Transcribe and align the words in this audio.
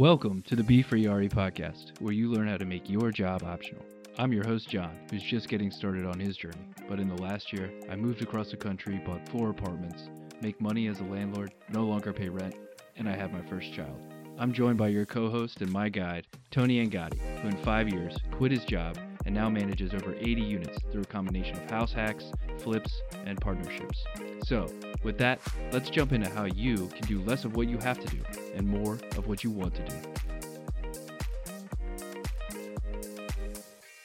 Welcome 0.00 0.40
to 0.46 0.56
the 0.56 0.64
Be 0.64 0.80
Free 0.80 1.06
RE 1.06 1.28
podcast, 1.28 2.00
where 2.00 2.14
you 2.14 2.32
learn 2.32 2.48
how 2.48 2.56
to 2.56 2.64
make 2.64 2.88
your 2.88 3.10
job 3.10 3.42
optional. 3.42 3.84
I'm 4.16 4.32
your 4.32 4.46
host, 4.46 4.66
John, 4.66 4.96
who's 5.10 5.22
just 5.22 5.50
getting 5.50 5.70
started 5.70 6.06
on 6.06 6.18
his 6.18 6.38
journey. 6.38 6.70
But 6.88 7.00
in 7.00 7.06
the 7.06 7.20
last 7.20 7.52
year, 7.52 7.70
I 7.90 7.96
moved 7.96 8.22
across 8.22 8.50
the 8.50 8.56
country, 8.56 8.98
bought 9.04 9.28
four 9.28 9.50
apartments, 9.50 10.08
make 10.40 10.58
money 10.58 10.86
as 10.86 11.00
a 11.00 11.04
landlord, 11.04 11.52
no 11.68 11.84
longer 11.84 12.14
pay 12.14 12.30
rent, 12.30 12.54
and 12.96 13.10
I 13.10 13.14
have 13.14 13.30
my 13.30 13.42
first 13.42 13.74
child. 13.74 14.00
I'm 14.38 14.54
joined 14.54 14.78
by 14.78 14.88
your 14.88 15.04
co 15.04 15.28
host 15.28 15.60
and 15.60 15.70
my 15.70 15.90
guide, 15.90 16.26
Tony 16.50 16.82
Angotti, 16.82 17.18
who 17.42 17.48
in 17.48 17.58
five 17.58 17.86
years 17.90 18.16
quit 18.32 18.52
his 18.52 18.64
job 18.64 18.96
and 19.26 19.34
now 19.34 19.48
manages 19.48 19.92
over 19.94 20.14
80 20.14 20.40
units 20.40 20.78
through 20.90 21.02
a 21.02 21.06
combination 21.06 21.56
of 21.56 21.70
house 21.70 21.92
hacks, 21.92 22.32
flips, 22.58 23.02
and 23.26 23.40
partnerships. 23.40 24.04
So, 24.44 24.66
with 25.02 25.18
that, 25.18 25.40
let's 25.72 25.90
jump 25.90 26.12
into 26.12 26.28
how 26.30 26.44
you 26.44 26.88
can 26.88 27.06
do 27.06 27.20
less 27.20 27.44
of 27.44 27.56
what 27.56 27.68
you 27.68 27.78
have 27.78 28.00
to 28.00 28.06
do 28.08 28.22
and 28.54 28.66
more 28.66 28.94
of 29.16 29.26
what 29.26 29.44
you 29.44 29.50
want 29.50 29.74
to 29.74 29.84
do. 29.84 29.96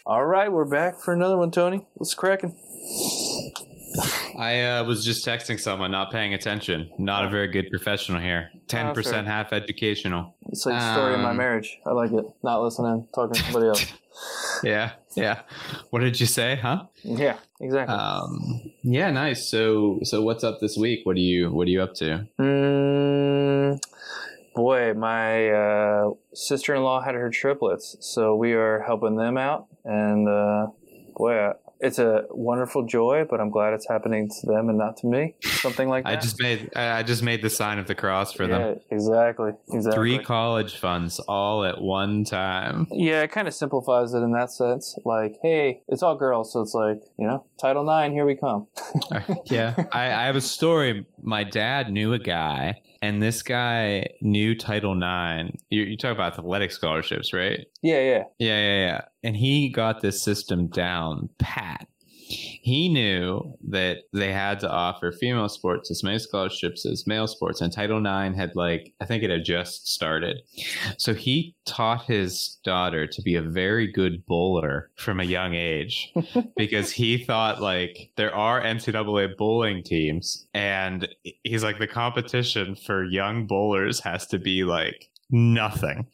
All 0.06 0.26
right, 0.26 0.52
we're 0.52 0.66
back 0.66 1.00
for 1.00 1.14
another 1.14 1.38
one, 1.38 1.50
Tony. 1.50 1.88
What's 1.96 2.14
cracking? 2.14 2.56
I 4.38 4.62
uh, 4.64 4.84
was 4.84 5.06
just 5.06 5.26
texting 5.26 5.60
someone, 5.60 5.92
not 5.92 6.12
paying 6.12 6.34
attention. 6.34 6.90
Not 6.98 7.26
a 7.26 7.30
very 7.30 7.48
good 7.48 7.70
professional 7.70 8.20
here. 8.20 8.50
Ten 8.68 8.94
percent 8.94 9.28
half 9.28 9.54
educational. 9.54 10.36
It's 10.48 10.66
like 10.66 10.80
the 10.80 10.94
story 10.94 11.14
of 11.14 11.20
my 11.22 11.32
Um, 11.32 11.38
marriage. 11.38 11.80
I 11.86 11.92
like 11.92 12.12
it. 12.12 12.26
Not 12.44 12.62
listening, 12.64 13.08
talking 13.14 13.36
to 13.36 13.42
somebody 13.44 13.68
else. 13.68 13.86
Yeah, 14.64 14.92
yeah. 15.18 15.42
What 15.90 16.00
did 16.00 16.22
you 16.22 16.26
say, 16.26 16.56
huh? 16.56 16.86
yeah, 17.04 17.36
exactly. 17.60 17.94
Um, 17.94 18.72
yeah, 18.82 19.12
nice. 19.12 19.46
So, 19.52 20.00
so 20.04 20.22
what's 20.22 20.42
up 20.46 20.62
this 20.62 20.78
week? 20.78 21.02
What 21.06 21.18
are 21.18 21.20
you 21.20 21.52
What 21.52 21.68
are 21.68 21.72
you 21.72 21.82
up 21.82 21.96
to? 21.96 22.26
Mm, 22.40 23.82
boy, 24.56 24.94
my 24.94 25.50
uh, 25.50 26.12
sister-in-law 26.34 27.02
had 27.02 27.16
her 27.16 27.30
triplets, 27.30 27.98
so 28.00 28.38
we 28.38 28.54
are 28.54 28.84
helping 28.88 29.18
them 29.18 29.38
out, 29.38 29.68
and 29.84 30.30
uh, 30.30 30.68
boy, 31.18 31.36
uh, 31.36 31.54
it's 31.80 32.00
a 32.00 32.26
wonderful 32.30 32.86
joy. 32.86 33.26
But 33.30 33.40
I'm 33.40 33.50
glad 33.50 33.74
it's 33.74 33.88
happening 33.88 34.30
to 34.30 34.48
them 34.48 34.70
and 34.70 34.78
not 34.78 34.98
to 34.98 35.08
me. 35.08 35.36
Something 35.44 35.90
like 35.90 36.04
that. 36.04 36.18
I 36.18 36.22
just 36.22 36.42
made 36.42 36.76
I 36.76 37.04
just 37.04 37.24
made 37.24 37.42
the 37.42 37.50
sign 37.50 37.80
of 37.80 37.88
the 37.88 37.96
cross 37.96 38.34
for 38.34 38.44
yeah, 38.44 38.58
them. 38.58 38.80
exactly, 38.92 39.52
exactly. 39.72 39.96
Three 39.96 40.20
college 40.20 40.78
funds 40.78 41.20
all 41.20 41.66
at 41.66 41.82
one 41.82 42.24
time. 42.24 42.88
Yeah, 42.92 43.22
it 43.22 43.32
kind 43.32 43.48
of 43.48 43.54
simplifies 43.54 44.14
it 44.14 44.20
in 44.20 44.32
that 44.34 44.52
sense. 44.52 44.98
Like, 45.06 45.38
hey, 45.42 45.82
it's 45.88 46.04
all 46.04 46.16
girls, 46.16 46.54
so 46.54 46.62
it's 46.62 46.74
like, 46.74 47.02
you 47.18 47.28
know, 47.28 47.46
Title 47.60 47.84
Nine, 47.84 48.12
here 48.12 48.26
we 48.26 48.36
come. 48.36 48.68
yeah, 49.46 49.76
I, 49.92 50.06
I 50.06 50.26
have 50.26 50.36
a 50.36 50.42
story. 50.42 51.06
My 51.22 51.44
dad 51.44 51.92
knew 51.92 52.14
a 52.14 52.20
guy, 52.20 52.82
and 53.06 53.22
this 53.22 53.44
guy 53.44 54.08
knew 54.22 54.58
Title 54.58 54.94
IX. 54.98 55.56
You, 55.70 55.84
you 55.84 55.96
talk 55.96 56.12
about 56.12 56.34
athletic 56.34 56.72
scholarships, 56.72 57.34
right? 57.34 57.68
Yeah, 57.84 58.00
yeah. 58.00 58.24
Yeah, 58.40 58.60
yeah, 58.60 58.86
yeah. 58.86 59.02
And 59.24 59.38
he 59.38 59.70
got 59.70 60.02
this 60.02 60.24
system 60.24 60.68
down 60.68 61.30
pat. 61.38 61.88
He 62.28 62.90
knew 62.90 63.56
that 63.70 64.00
they 64.12 64.32
had 64.32 64.60
to 64.62 64.70
offer 64.70 65.12
female 65.12 65.48
sports 65.50 65.92
as 65.92 66.04
many 66.04 66.18
scholarships 66.18 66.86
as 66.86 67.06
male 67.06 67.28
sports, 67.28 67.62
and 67.62 67.72
Title 67.72 68.00
IX 68.00 68.36
had 68.36 68.56
like 68.56 68.94
I 69.00 69.06
think 69.06 69.24
it 69.24 69.30
had 69.30 69.46
just 69.46 69.88
started. 69.88 70.38
So 70.98 71.14
he 71.14 71.56
taught 71.66 72.06
his 72.06 72.58
daughter 72.64 73.06
to 73.06 73.22
be 73.22 73.36
a 73.36 73.42
very 73.42 73.92
good 73.92 74.26
bowler 74.26 74.90
from 74.96 75.20
a 75.20 75.24
young 75.24 75.54
age 75.54 76.12
because 76.58 76.92
he 76.92 77.24
thought 77.24 77.62
like 77.62 78.12
there 78.18 78.34
are 78.34 78.62
NCAA 78.62 79.38
bowling 79.38 79.84
teams, 79.84 80.48
and 80.54 81.08
he's 81.44 81.64
like 81.64 81.78
the 81.78 81.88
competition 81.88 82.76
for 82.76 83.04
young 83.04 83.46
bowlers 83.46 84.00
has 84.00 84.26
to 84.28 84.40
be 84.40 84.64
like 84.64 85.10
nothing 85.32 86.06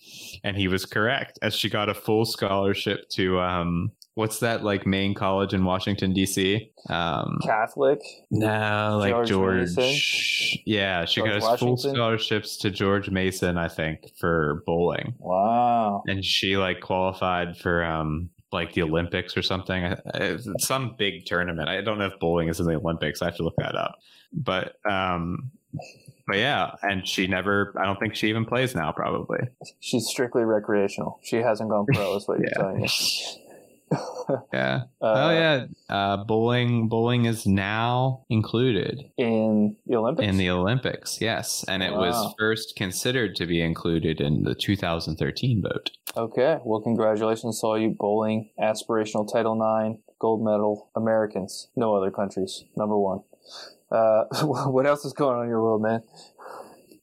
and 0.44 0.56
he 0.56 0.68
was 0.68 0.86
correct 0.86 1.38
as 1.42 1.54
she 1.54 1.70
got 1.70 1.90
a 1.90 1.94
full 1.94 2.24
scholarship 2.24 3.10
to 3.10 3.40
um 3.42 3.92
what's 4.16 4.40
that 4.40 4.64
like 4.64 4.86
main 4.86 5.14
college 5.14 5.54
in 5.54 5.64
washington 5.64 6.14
dc 6.14 6.70
um 6.90 7.40
Catholic. 7.44 8.02
no 8.30 8.98
like 9.00 9.26
George 9.26 9.74
george, 9.76 10.60
yeah 10.66 11.06
she 11.06 11.22
George 11.22 11.42
got 11.42 11.60
full 11.60 11.78
scholarships 11.78 12.58
to 12.58 12.70
george 12.70 13.10
mason 13.10 13.58
i 13.58 13.68
think 13.68 14.12
for 14.18 14.64
bowling. 14.66 15.16
Wow. 15.20 16.04
and 16.08 16.26
she 16.26 16.58
like 16.58 16.82
qualified 16.82 17.58
for 17.58 17.84
um 17.84 18.30
like 18.52 18.74
the 18.74 18.82
olympics 18.82 19.38
or 19.38 19.42
something. 19.42 19.96
Some 20.60 20.96
big 20.98 21.26
tournament. 21.26 21.70
I 21.70 21.82
don't 21.82 21.98
know 21.98 22.08
if 22.08 22.20
bowling 22.20 22.50
is 22.50 22.60
in 22.60 22.66
the 22.66 22.76
olympics. 22.76 23.22
I 23.22 23.26
have 23.26 23.38
to 23.38 23.44
look 23.44 23.56
that 23.58 23.76
up. 23.76 24.00
But 24.34 24.76
um 24.90 25.52
but 26.28 26.38
yeah 26.38 26.72
and 26.82 27.08
she 27.08 27.28
never 27.28 27.74
i 27.82 27.86
don't 27.86 28.00
think 28.00 28.14
she 28.16 28.28
even 28.28 28.46
plays 28.46 28.76
now 28.76 28.92
probably. 28.92 29.40
She's 29.80 30.06
strictly 30.06 30.44
recreational. 30.44 31.20
She 31.24 31.38
hasn't 31.38 31.70
gone 31.70 31.86
pro, 31.94 32.16
is 32.18 32.28
what 32.28 32.40
you're 32.40 32.50
telling 32.56 32.82
me. 32.82 32.90
yeah 34.54 34.84
Uh, 35.02 35.14
oh 35.24 35.32
yeah 35.32 35.66
uh 35.90 36.24
bowling 36.24 36.88
bowling 36.88 37.26
is 37.26 37.46
now 37.46 38.24
included 38.30 39.04
In 39.18 39.76
the 39.86 39.96
Olympics? 39.98 40.28
in 40.28 40.38
the 40.38 40.50
olympics 40.50 41.20
yes 41.20 41.66
and 41.68 41.84
it 41.84 41.92
was 41.94 42.34
first 42.40 42.76
considered 42.78 43.36
to 43.36 43.46
be 43.46 43.62
included 43.62 44.22
in 44.22 44.44
the 44.44 44.56
2013 44.56 45.62
vote 45.62 45.92
Okay. 46.18 46.58
Well, 46.66 46.82
congratulations 46.82 47.62
to 47.62 47.68
all 47.68 47.80
you 47.80 47.96
bowling, 47.98 48.50
aspirational 48.60 49.32
Title 49.32 49.56
IX, 49.56 49.98
gold 50.20 50.44
medal 50.44 50.90
Americans. 50.94 51.70
No 51.78 51.96
other 51.96 52.12
countries. 52.12 52.66
Number 52.76 52.98
one. 53.00 53.22
Uh, 53.90 54.26
what 54.44 54.86
else 54.86 55.06
is 55.06 55.14
going 55.14 55.38
on 55.38 55.44
in 55.46 55.50
your 55.50 55.62
world, 55.64 55.82
man? 55.82 56.04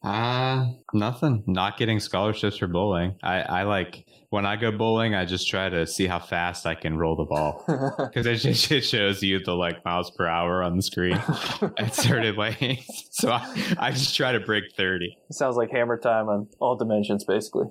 Uh 0.02 0.66
nothing. 0.92 1.42
Not 1.46 1.78
getting 1.78 2.00
scholarships 2.00 2.58
for 2.58 2.66
bowling. 2.66 3.16
I, 3.22 3.40
I 3.40 3.62
like 3.62 4.04
when 4.30 4.44
I 4.44 4.56
go 4.56 4.70
bowling, 4.70 5.14
I 5.14 5.24
just 5.24 5.48
try 5.48 5.70
to 5.70 5.86
see 5.86 6.06
how 6.06 6.18
fast 6.18 6.66
I 6.66 6.74
can 6.74 6.98
roll 6.98 7.16
the 7.16 7.24
ball 7.24 7.64
because 8.12 8.26
it 8.26 8.36
just 8.36 8.70
it 8.70 8.82
shows 8.82 9.22
you 9.22 9.38
the 9.42 9.54
like 9.54 9.82
miles 9.84 10.10
per 10.10 10.26
hour 10.26 10.62
on 10.62 10.76
the 10.76 10.82
screen 10.82 11.14
at 11.78 11.94
certain 11.94 12.36
lanes. 12.36 13.08
So 13.10 13.30
I, 13.30 13.76
I 13.78 13.90
just 13.90 14.14
try 14.14 14.32
to 14.32 14.40
break 14.40 14.64
thirty. 14.76 15.16
Sounds 15.30 15.56
like 15.56 15.70
hammer 15.70 15.96
time 15.96 16.28
on 16.28 16.48
all 16.58 16.76
dimensions, 16.76 17.24
basically. 17.24 17.66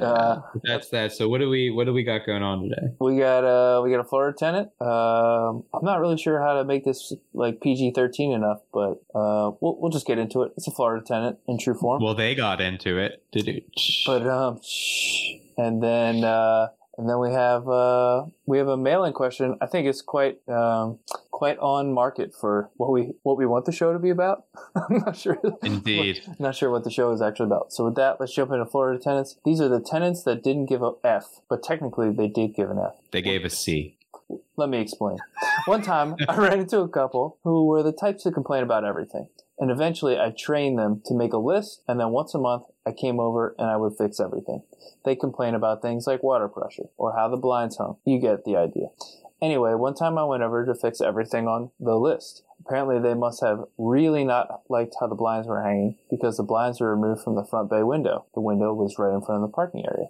Uh, 0.00 0.40
That's 0.64 0.90
that. 0.90 1.12
So 1.12 1.28
what 1.28 1.40
do 1.40 1.48
we 1.48 1.70
what 1.70 1.84
do 1.84 1.94
we 1.94 2.04
got 2.04 2.26
going 2.26 2.42
on 2.42 2.62
today? 2.62 2.94
we 3.00 3.18
got 3.18 3.44
uh, 3.44 3.80
we 3.82 3.90
got 3.90 4.00
a 4.00 4.04
Florida 4.04 4.36
tenant. 4.36 4.68
Um, 4.80 5.64
I'm 5.72 5.84
not 5.84 6.00
really 6.00 6.18
sure 6.18 6.42
how 6.42 6.54
to 6.54 6.64
make 6.64 6.84
this 6.84 7.14
like 7.32 7.60
PG-13 7.60 8.34
enough, 8.34 8.60
but 8.72 9.02
uh, 9.14 9.52
we'll 9.60 9.78
we'll 9.80 9.90
just 9.90 10.06
get 10.06 10.18
into 10.18 10.42
it. 10.42 10.52
It's 10.58 10.68
a 10.68 10.72
Florida 10.72 11.02
tenant 11.06 11.38
in 11.48 11.58
true 11.58 11.74
form. 11.74 12.02
Well, 12.02 12.14
they 12.14 12.34
got 12.34 12.60
into 12.60 12.98
it. 12.98 13.22
Did 13.32 13.48
it? 13.48 13.64
But 14.06 14.26
um, 14.26 14.60
shh. 14.62 15.45
And 15.56 15.82
then 15.82 16.24
uh, 16.24 16.68
and 16.98 17.08
then 17.08 17.18
we 17.18 17.30
have 17.32 17.68
uh, 17.68 18.24
we 18.46 18.58
have 18.58 18.68
a 18.68 18.76
mail-in 18.76 19.12
question. 19.12 19.56
I 19.60 19.66
think 19.66 19.86
it's 19.86 20.02
quite 20.02 20.38
um, 20.48 20.98
quite 21.30 21.58
on 21.58 21.92
market 21.92 22.32
for 22.34 22.70
what 22.76 22.90
we 22.90 23.12
what 23.22 23.36
we 23.36 23.46
want 23.46 23.66
the 23.66 23.72
show 23.72 23.92
to 23.92 23.98
be 23.98 24.10
about. 24.10 24.44
I'm 24.74 24.98
not 24.98 25.16
sure. 25.16 25.38
Indeed. 25.62 26.22
not 26.38 26.54
sure 26.54 26.70
what 26.70 26.84
the 26.84 26.90
show 26.90 27.12
is 27.12 27.20
actually 27.20 27.46
about. 27.46 27.72
So 27.72 27.84
with 27.84 27.96
that, 27.96 28.18
let's 28.18 28.34
jump 28.34 28.50
into 28.50 28.64
Florida 28.64 28.98
tenants. 29.02 29.36
These 29.44 29.60
are 29.60 29.68
the 29.68 29.80
tenants 29.80 30.22
that 30.22 30.42
didn't 30.42 30.66
give 30.66 30.82
a 30.82 30.92
F, 31.04 31.40
but 31.48 31.62
technically 31.62 32.10
they 32.10 32.28
did 32.28 32.54
give 32.54 32.70
an 32.70 32.78
F. 32.78 32.94
They 33.10 33.22
gave 33.22 33.44
a 33.44 33.50
C. 33.50 33.98
Let 34.56 34.70
me 34.70 34.80
explain. 34.80 35.18
One 35.66 35.82
time, 35.82 36.16
I 36.28 36.36
ran 36.36 36.60
into 36.60 36.80
a 36.80 36.88
couple 36.88 37.38
who 37.44 37.66
were 37.66 37.82
the 37.82 37.92
types 37.92 38.22
to 38.24 38.32
complain 38.32 38.62
about 38.62 38.84
everything. 38.84 39.28
And 39.58 39.70
eventually, 39.70 40.18
I 40.18 40.30
trained 40.36 40.78
them 40.78 41.02
to 41.06 41.14
make 41.14 41.32
a 41.32 41.38
list, 41.38 41.82
and 41.88 41.98
then 41.98 42.10
once 42.10 42.34
a 42.34 42.38
month, 42.38 42.64
I 42.84 42.92
came 42.92 43.18
over 43.18 43.54
and 43.58 43.70
I 43.70 43.76
would 43.76 43.96
fix 43.96 44.20
everything. 44.20 44.62
They 45.04 45.16
complain 45.16 45.54
about 45.54 45.82
things 45.82 46.06
like 46.06 46.22
water 46.22 46.48
pressure 46.48 46.90
or 46.96 47.16
how 47.16 47.28
the 47.28 47.36
blinds 47.36 47.78
hung. 47.78 47.96
You 48.04 48.20
get 48.20 48.44
the 48.44 48.56
idea. 48.56 48.88
Anyway, 49.40 49.74
one 49.74 49.94
time 49.94 50.16
I 50.16 50.24
went 50.24 50.42
over 50.42 50.64
to 50.64 50.74
fix 50.74 51.00
everything 51.00 51.46
on 51.46 51.70
the 51.78 51.96
list. 51.96 52.42
Apparently, 52.60 52.98
they 52.98 53.14
must 53.14 53.42
have 53.42 53.64
really 53.76 54.24
not 54.24 54.62
liked 54.68 54.96
how 54.98 55.06
the 55.06 55.14
blinds 55.14 55.46
were 55.46 55.62
hanging 55.62 55.96
because 56.10 56.36
the 56.36 56.42
blinds 56.42 56.80
were 56.80 56.94
removed 56.94 57.22
from 57.22 57.34
the 57.34 57.44
front 57.44 57.70
bay 57.70 57.82
window. 57.82 58.26
The 58.34 58.40
window 58.40 58.72
was 58.72 58.98
right 58.98 59.12
in 59.12 59.20
front 59.20 59.42
of 59.42 59.48
the 59.48 59.54
parking 59.54 59.84
area. 59.86 60.06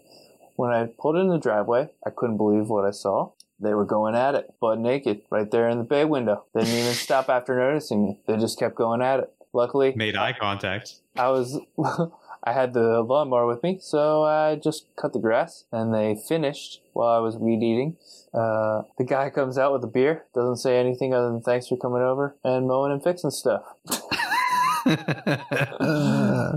When 0.54 0.70
I 0.70 0.86
pulled 0.86 1.16
in 1.16 1.28
the 1.28 1.38
driveway, 1.38 1.90
I 2.04 2.10
couldn't 2.10 2.36
believe 2.36 2.68
what 2.68 2.84
I 2.84 2.92
saw. 2.92 3.32
They 3.58 3.74
were 3.74 3.84
going 3.84 4.14
at 4.14 4.34
it, 4.34 4.54
butt 4.60 4.78
naked, 4.78 5.22
right 5.30 5.50
there 5.50 5.68
in 5.68 5.78
the 5.78 5.84
bay 5.84 6.04
window. 6.04 6.44
They 6.54 6.60
didn't 6.60 6.78
even 6.78 6.92
stop 6.92 7.28
after 7.28 7.56
noticing 7.56 8.04
me. 8.04 8.20
They 8.26 8.36
just 8.36 8.58
kept 8.58 8.74
going 8.74 9.02
at 9.02 9.20
it. 9.20 9.32
Luckily, 9.56 9.94
Made 9.96 10.16
eye 10.16 10.34
contact. 10.34 10.96
I 11.16 11.30
was, 11.30 11.58
I 12.44 12.52
had 12.52 12.74
the 12.74 13.00
lawnmower 13.00 13.46
with 13.46 13.62
me, 13.62 13.78
so 13.80 14.22
I 14.22 14.56
just 14.56 14.84
cut 14.96 15.14
the 15.14 15.18
grass, 15.18 15.64
and 15.72 15.94
they 15.94 16.14
finished 16.28 16.82
while 16.92 17.08
I 17.08 17.20
was 17.20 17.38
weed 17.38 17.62
eating. 17.62 17.96
Uh, 18.34 18.82
the 18.98 19.04
guy 19.04 19.30
comes 19.30 19.56
out 19.56 19.72
with 19.72 19.82
a 19.82 19.86
beer, 19.86 20.26
doesn't 20.34 20.58
say 20.58 20.78
anything 20.78 21.14
other 21.14 21.28
than 21.28 21.40
thanks 21.40 21.68
for 21.68 21.78
coming 21.78 22.02
over 22.02 22.36
and 22.44 22.68
mowing 22.68 22.92
and 22.92 23.02
fixing 23.02 23.30
stuff. 23.30 23.62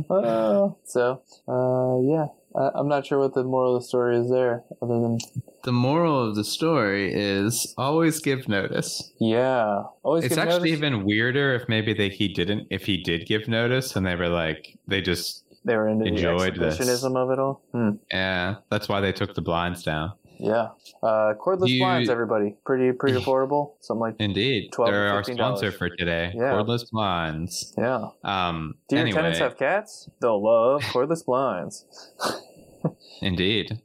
Uh, 0.09 0.69
so, 0.83 1.21
uh, 1.47 2.01
yeah, 2.03 2.27
I, 2.53 2.71
I'm 2.77 2.89
not 2.89 3.05
sure 3.05 3.17
what 3.17 3.33
the 3.33 3.45
moral 3.45 3.77
of 3.77 3.81
the 3.81 3.87
story 3.87 4.17
is 4.17 4.29
there, 4.29 4.65
other 4.81 4.99
than 4.99 5.19
the 5.63 5.71
moral 5.71 6.27
of 6.27 6.35
the 6.35 6.43
story 6.43 7.11
is 7.13 7.73
always 7.77 8.19
give 8.19 8.47
notice. 8.47 9.11
yeah, 9.19 9.83
always. 10.03 10.25
It's 10.25 10.37
actually 10.37 10.71
notice. 10.71 10.83
even 10.83 11.05
weirder 11.05 11.53
if 11.55 11.67
maybe 11.69 11.93
they 11.93 12.09
he 12.09 12.27
didn't 12.27 12.67
if 12.69 12.85
he 12.85 12.97
did 13.01 13.25
give 13.27 13.47
notice 13.47 13.95
and 13.95 14.05
they 14.05 14.15
were 14.15 14.29
like 14.29 14.77
they 14.87 15.01
just 15.01 15.43
They 15.65 15.75
were 15.75 15.87
into 15.89 16.05
Enjoyed 16.05 16.55
the 16.55 16.59
this. 16.61 16.79
exhibitionism 16.79 17.15
of 17.17 17.31
it 17.31 17.39
all. 17.39 17.61
Hmm. 17.73 17.89
Yeah, 18.11 18.55
that's 18.71 18.87
why 18.89 19.01
they 19.01 19.11
took 19.11 19.35
the 19.35 19.41
blinds 19.41 19.83
down. 19.83 20.13
Yeah. 20.41 20.69
Uh, 21.03 21.33
cordless 21.35 21.67
You- 21.67 21.81
blinds, 21.81 22.09
everybody. 22.09 22.55
Pretty 22.65 22.93
pretty 22.93 23.19
affordable. 23.21 23.73
Something 23.81 23.99
like 23.99 24.15
Indeed, 24.19 24.71
12 24.71 24.89
they're 24.91 25.07
our 25.09 25.23
sponsor 25.25 25.69
for 25.73 25.89
today. 25.89 26.31
Yeah. 26.33 26.53
Cordless 26.53 26.89
blinds. 26.89 27.73
yeah. 27.77 28.07
Um, 28.23 28.75
Do 28.87 28.95
your 28.95 29.01
anyway, 29.05 29.17
tenants 29.17 29.39
have 29.39 29.57
cats? 29.57 30.09
They'll 30.21 30.41
love 30.41 30.81
cordless 30.83 31.25
blinds. 31.25 31.85
indeed. 33.21 33.79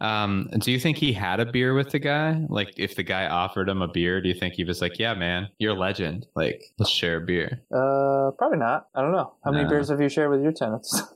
um, 0.00 0.48
do 0.58 0.72
you 0.72 0.78
think 0.78 0.96
he 0.98 1.12
had 1.12 1.40
a 1.40 1.46
beer 1.46 1.74
with 1.74 1.90
the 1.90 1.98
guy? 1.98 2.44
Like, 2.48 2.72
if 2.76 2.96
the 2.96 3.02
guy 3.02 3.26
offered 3.26 3.68
him 3.68 3.82
a 3.82 3.88
beer, 3.88 4.20
do 4.20 4.28
you 4.28 4.34
think 4.34 4.54
he 4.54 4.64
was 4.64 4.80
like, 4.80 4.98
"Yeah, 4.98 5.14
man, 5.14 5.48
you're 5.58 5.74
a 5.76 5.78
legend. 5.78 6.26
Like, 6.34 6.62
let's 6.78 6.90
share 6.90 7.16
a 7.16 7.20
beer." 7.20 7.62
Uh, 7.74 8.30
probably 8.38 8.58
not. 8.58 8.88
I 8.94 9.02
don't 9.02 9.12
know. 9.12 9.34
How 9.44 9.50
many 9.50 9.64
No. 9.64 9.70
beers 9.70 9.88
have 9.88 10.00
you 10.00 10.08
shared 10.08 10.30
with 10.30 10.42
your 10.42 10.52
tenants? 10.52 11.02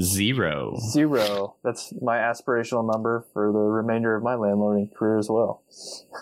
Zero. 0.00 0.76
Zero. 0.90 1.56
That's 1.64 1.92
my 2.00 2.18
aspirational 2.18 2.88
number 2.90 3.26
for 3.32 3.50
the 3.50 3.58
remainder 3.58 4.14
of 4.14 4.22
my 4.22 4.34
landlording 4.34 4.94
career 4.94 5.18
as 5.18 5.28
well. 5.28 5.62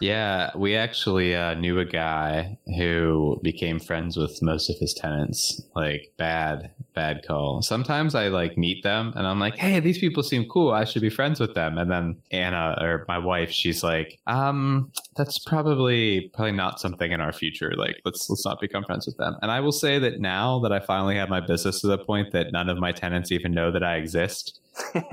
Yeah, 0.00 0.50
we 0.56 0.74
actually 0.76 1.34
uh, 1.34 1.54
knew 1.54 1.78
a 1.78 1.84
guy 1.84 2.58
who 2.78 3.38
became 3.42 3.78
friends 3.78 4.16
with 4.16 4.40
most 4.40 4.70
of 4.70 4.76
his 4.78 4.94
tenants. 4.94 5.60
Like 5.74 6.12
bad, 6.16 6.70
bad 6.96 7.24
call. 7.24 7.62
Sometimes 7.62 8.16
I 8.16 8.26
like 8.28 8.58
meet 8.58 8.82
them 8.82 9.12
and 9.14 9.26
I'm 9.26 9.38
like, 9.38 9.56
"Hey, 9.56 9.78
these 9.78 9.98
people 9.98 10.24
seem 10.24 10.48
cool. 10.48 10.72
I 10.72 10.84
should 10.84 11.02
be 11.02 11.10
friends 11.10 11.38
with 11.38 11.54
them." 11.54 11.78
And 11.78 11.88
then 11.88 12.16
Anna 12.32 12.76
or 12.80 13.04
my 13.06 13.18
wife, 13.18 13.52
she's 13.52 13.84
like, 13.84 14.18
"Um, 14.26 14.90
that's 15.14 15.38
probably 15.38 16.30
probably 16.34 16.52
not 16.52 16.80
something 16.80 17.12
in 17.12 17.20
our 17.20 17.32
future. 17.32 17.72
Like, 17.76 18.00
let's 18.04 18.28
let's 18.28 18.44
not 18.44 18.60
become 18.60 18.82
friends 18.82 19.06
with 19.06 19.18
them." 19.18 19.36
And 19.42 19.52
I 19.52 19.60
will 19.60 19.72
say 19.72 20.00
that 20.00 20.18
now 20.18 20.58
that 20.60 20.72
I 20.72 20.80
finally 20.80 21.16
have 21.16 21.28
my 21.28 21.40
business 21.40 21.80
to 21.82 21.86
the 21.86 21.98
point 21.98 22.32
that 22.32 22.52
none 22.52 22.68
of 22.68 22.78
my 22.78 22.90
tenants 22.90 23.30
even 23.30 23.52
know 23.52 23.70
that 23.70 23.84
I 23.84 23.96
exist, 23.96 24.58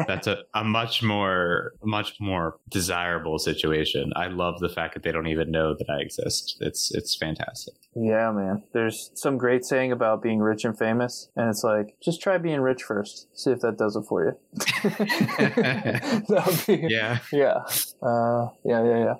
that's 0.07 0.27
a, 0.27 0.37
a 0.53 0.63
much 0.63 1.01
more 1.01 1.73
much 1.83 2.15
more 2.19 2.57
desirable 2.69 3.39
situation 3.39 4.11
i 4.15 4.27
love 4.27 4.59
the 4.59 4.69
fact 4.69 4.93
that 4.93 5.03
they 5.03 5.11
don't 5.11 5.27
even 5.27 5.51
know 5.51 5.73
that 5.73 5.89
i 5.89 6.01
exist 6.01 6.57
it's 6.61 6.93
it's 6.93 7.15
fantastic 7.15 7.73
Yeah, 7.95 8.31
man. 8.31 8.63
There's 8.73 9.11
some 9.13 9.37
great 9.37 9.65
saying 9.65 9.91
about 9.91 10.23
being 10.23 10.39
rich 10.39 10.65
and 10.65 10.77
famous, 10.77 11.29
and 11.35 11.49
it's 11.49 11.63
like 11.63 11.95
just 12.01 12.21
try 12.21 12.39
being 12.39 12.59
rich 12.59 12.81
first. 12.81 13.27
See 13.37 13.51
if 13.51 13.59
that 13.59 13.77
does 13.77 13.95
it 13.95 14.05
for 14.09 14.25
you. 14.25 14.33
be 16.65 16.87
yeah 16.89 17.19
yeah. 17.31 17.63
Uh, 18.01 18.49
yeah, 18.65 18.83
yeah, 18.83 18.97
yeah. 18.97 19.15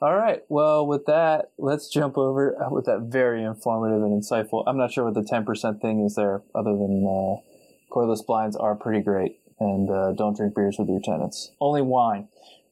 All 0.00 0.16
right. 0.16 0.42
Well, 0.48 0.86
with 0.86 1.06
that, 1.06 1.50
let's 1.58 1.88
jump 1.88 2.18
over 2.18 2.60
uh, 2.60 2.70
with 2.70 2.86
that 2.86 3.08
very 3.10 3.42
informative 3.44 4.02
and 4.02 4.22
insightful. 4.22 4.64
I'm 4.66 4.76
not 4.76 4.92
sure 4.92 5.04
what 5.04 5.14
the 5.14 5.22
10% 5.22 5.80
thing 5.80 6.04
is 6.04 6.14
there, 6.14 6.42
other 6.54 6.72
than 6.72 7.04
uh, 7.06 7.40
cordless 7.92 8.24
blinds 8.24 8.56
are 8.56 8.74
pretty 8.74 9.02
great. 9.02 9.40
And 9.60 9.90
uh, 9.90 10.12
don't 10.12 10.36
drink 10.36 10.54
beers 10.54 10.76
with 10.78 10.88
your 10.88 11.00
tenants. 11.00 11.52
Only 11.60 11.82
wine. 11.82 12.28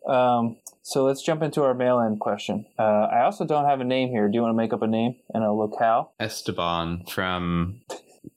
Um, 0.07 0.57
so 0.83 1.05
let's 1.05 1.21
jump 1.23 1.43
into 1.43 1.63
our 1.65 1.75
mail-in 1.75 2.19
question. 2.19 2.67
Uh, 2.79 3.09
I 3.11 3.25
also 3.25 3.45
don't 3.45 3.65
have 3.65 3.81
a 3.81 3.85
name 3.85 4.11
here. 4.11 4.29
Do 4.29 4.37
you 4.37 4.43
want 4.43 4.53
to 4.53 4.57
make 4.57 4.73
up 4.73 4.83
a 4.83 4.87
name 4.87 5.17
and 5.35 5.43
a 5.43 5.51
locale? 5.53 6.13
esteban 6.21 7.05
from 7.09 7.81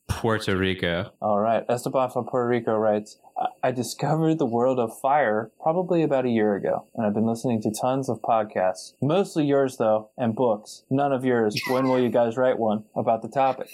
puerto 0.08 0.58
rico 0.58 1.12
All 1.22 1.40
right. 1.40 1.64
Esteban 1.70 2.10
from 2.10 2.26
Puerto 2.26 2.48
Rico 2.48 2.76
writes, 2.76 3.18
"I- 3.64 3.72
discovered 3.72 4.38
the 4.38 4.46
world 4.46 4.80
of 4.80 4.98
fire 5.00 5.52
probably 5.62 6.04
about 6.04 6.26
a 6.26 6.30
year 6.30 6.56
ago, 6.56 6.86
and 6.96 7.06
I've 7.06 7.14
been 7.14 7.26
listening 7.28 7.62
to 7.62 7.72
tons 7.72 8.10
of 8.10 8.22
podcasts. 8.22 8.94
Mostly 9.02 9.46
yours, 9.46 9.78
though, 9.78 10.10
and 10.18 10.36
books. 10.36 10.84
None 10.90 11.14
of 11.14 11.24
yours. 11.24 11.56
When 11.70 11.88
will 11.88 12.00
you 12.00 12.10
guys 12.10 12.36
write 12.38 12.60
one 12.60 12.84
about 12.96 13.22
the 13.22 13.30
topic? 13.30 13.70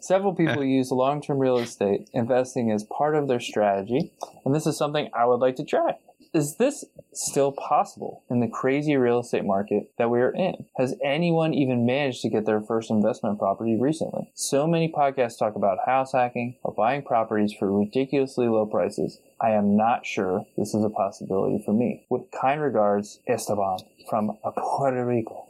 Several 0.00 0.34
people 0.34 0.62
use 0.62 0.90
long 0.90 1.20
term 1.20 1.38
real 1.38 1.58
estate 1.58 2.08
investing 2.12 2.70
as 2.70 2.84
part 2.84 3.14
of 3.14 3.26
their 3.28 3.40
strategy, 3.40 4.12
and 4.44 4.54
this 4.54 4.66
is 4.66 4.76
something 4.76 5.10
I 5.14 5.24
would 5.24 5.40
like 5.40 5.56
to 5.56 5.64
try. 5.64 5.96
Is 6.34 6.56
this 6.56 6.84
still 7.12 7.52
possible 7.52 8.24
in 8.28 8.40
the 8.40 8.48
crazy 8.48 8.96
real 8.96 9.20
estate 9.20 9.44
market 9.44 9.92
that 9.98 10.10
we 10.10 10.18
are 10.18 10.34
in? 10.34 10.66
Has 10.76 10.96
anyone 11.00 11.54
even 11.54 11.86
managed 11.86 12.22
to 12.22 12.28
get 12.28 12.44
their 12.44 12.60
first 12.60 12.90
investment 12.90 13.38
property 13.38 13.78
recently? 13.80 14.32
So 14.34 14.66
many 14.66 14.90
podcasts 14.90 15.38
talk 15.38 15.54
about 15.54 15.78
house 15.86 16.10
hacking 16.10 16.56
or 16.64 16.74
buying 16.74 17.02
properties 17.02 17.54
for 17.56 17.70
ridiculously 17.70 18.48
low 18.48 18.66
prices. 18.66 19.20
I 19.40 19.50
am 19.50 19.76
not 19.76 20.06
sure 20.06 20.44
this 20.58 20.74
is 20.74 20.84
a 20.84 20.90
possibility 20.90 21.62
for 21.64 21.72
me. 21.72 22.04
With 22.10 22.22
kind 22.32 22.60
regards, 22.60 23.20
Esteban 23.28 23.78
from 24.10 24.36
Puerto 24.42 25.06
Rico. 25.06 25.46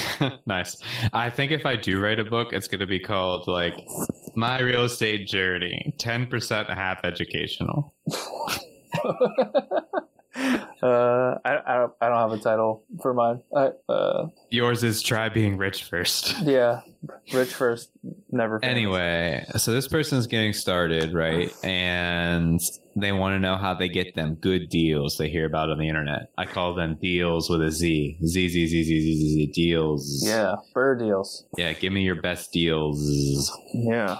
nice 0.46 0.76
i 1.14 1.30
think 1.30 1.50
if 1.50 1.64
i 1.64 1.74
do 1.74 1.98
write 1.98 2.18
a 2.18 2.24
book 2.24 2.52
it's 2.52 2.68
going 2.68 2.78
to 2.78 2.86
be 2.86 3.00
called 3.00 3.48
like 3.48 3.72
my 4.34 4.60
real 4.60 4.84
estate 4.84 5.26
journey 5.26 5.94
10% 5.96 6.74
half 6.74 7.02
educational 7.04 7.94
uh, 10.34 11.38
I, 11.44 11.58
I, 11.66 11.76
don't, 11.76 11.92
I 12.00 12.08
don't 12.08 12.30
have 12.30 12.32
a 12.32 12.42
title 12.42 12.84
for 13.00 13.14
mine. 13.14 13.42
I, 13.54 13.70
uh, 13.88 14.26
yours 14.50 14.82
is 14.84 15.02
try 15.02 15.28
being 15.28 15.56
rich 15.56 15.84
first 15.84 16.34
yeah, 16.52 16.80
rich 17.32 17.54
first, 17.54 17.90
never. 18.30 18.60
famous. 18.60 18.76
Anyway, 18.76 19.44
so 19.56 19.72
this 19.72 19.88
person's 19.88 20.26
getting 20.26 20.52
started, 20.52 21.12
right? 21.12 21.52
And 21.64 22.60
they 22.96 23.12
want 23.12 23.34
to 23.34 23.38
know 23.38 23.56
how 23.56 23.74
they 23.74 23.88
get 23.88 24.14
them 24.14 24.34
good 24.34 24.68
deals 24.68 25.16
they 25.16 25.28
hear 25.28 25.46
about 25.46 25.70
on 25.70 25.78
the 25.78 25.88
internet. 25.88 26.30
I 26.36 26.46
call 26.46 26.74
them 26.74 26.98
deals 27.00 27.48
with 27.48 27.62
a 27.62 27.70
Z. 27.70 28.18
Z, 28.24 28.48
Z, 28.48 28.66
Z, 28.66 28.84
Z, 28.84 28.84
Z, 28.84 29.16
Z, 29.16 29.34
Z, 29.34 29.46
deals. 29.52 30.24
Yeah, 30.26 30.56
BRRRR 30.74 30.98
deals. 30.98 31.46
Yeah, 31.56 31.72
give 31.72 31.92
me 31.92 32.02
your 32.02 32.20
best 32.20 32.52
deals. 32.52 33.50
Yeah. 33.74 34.18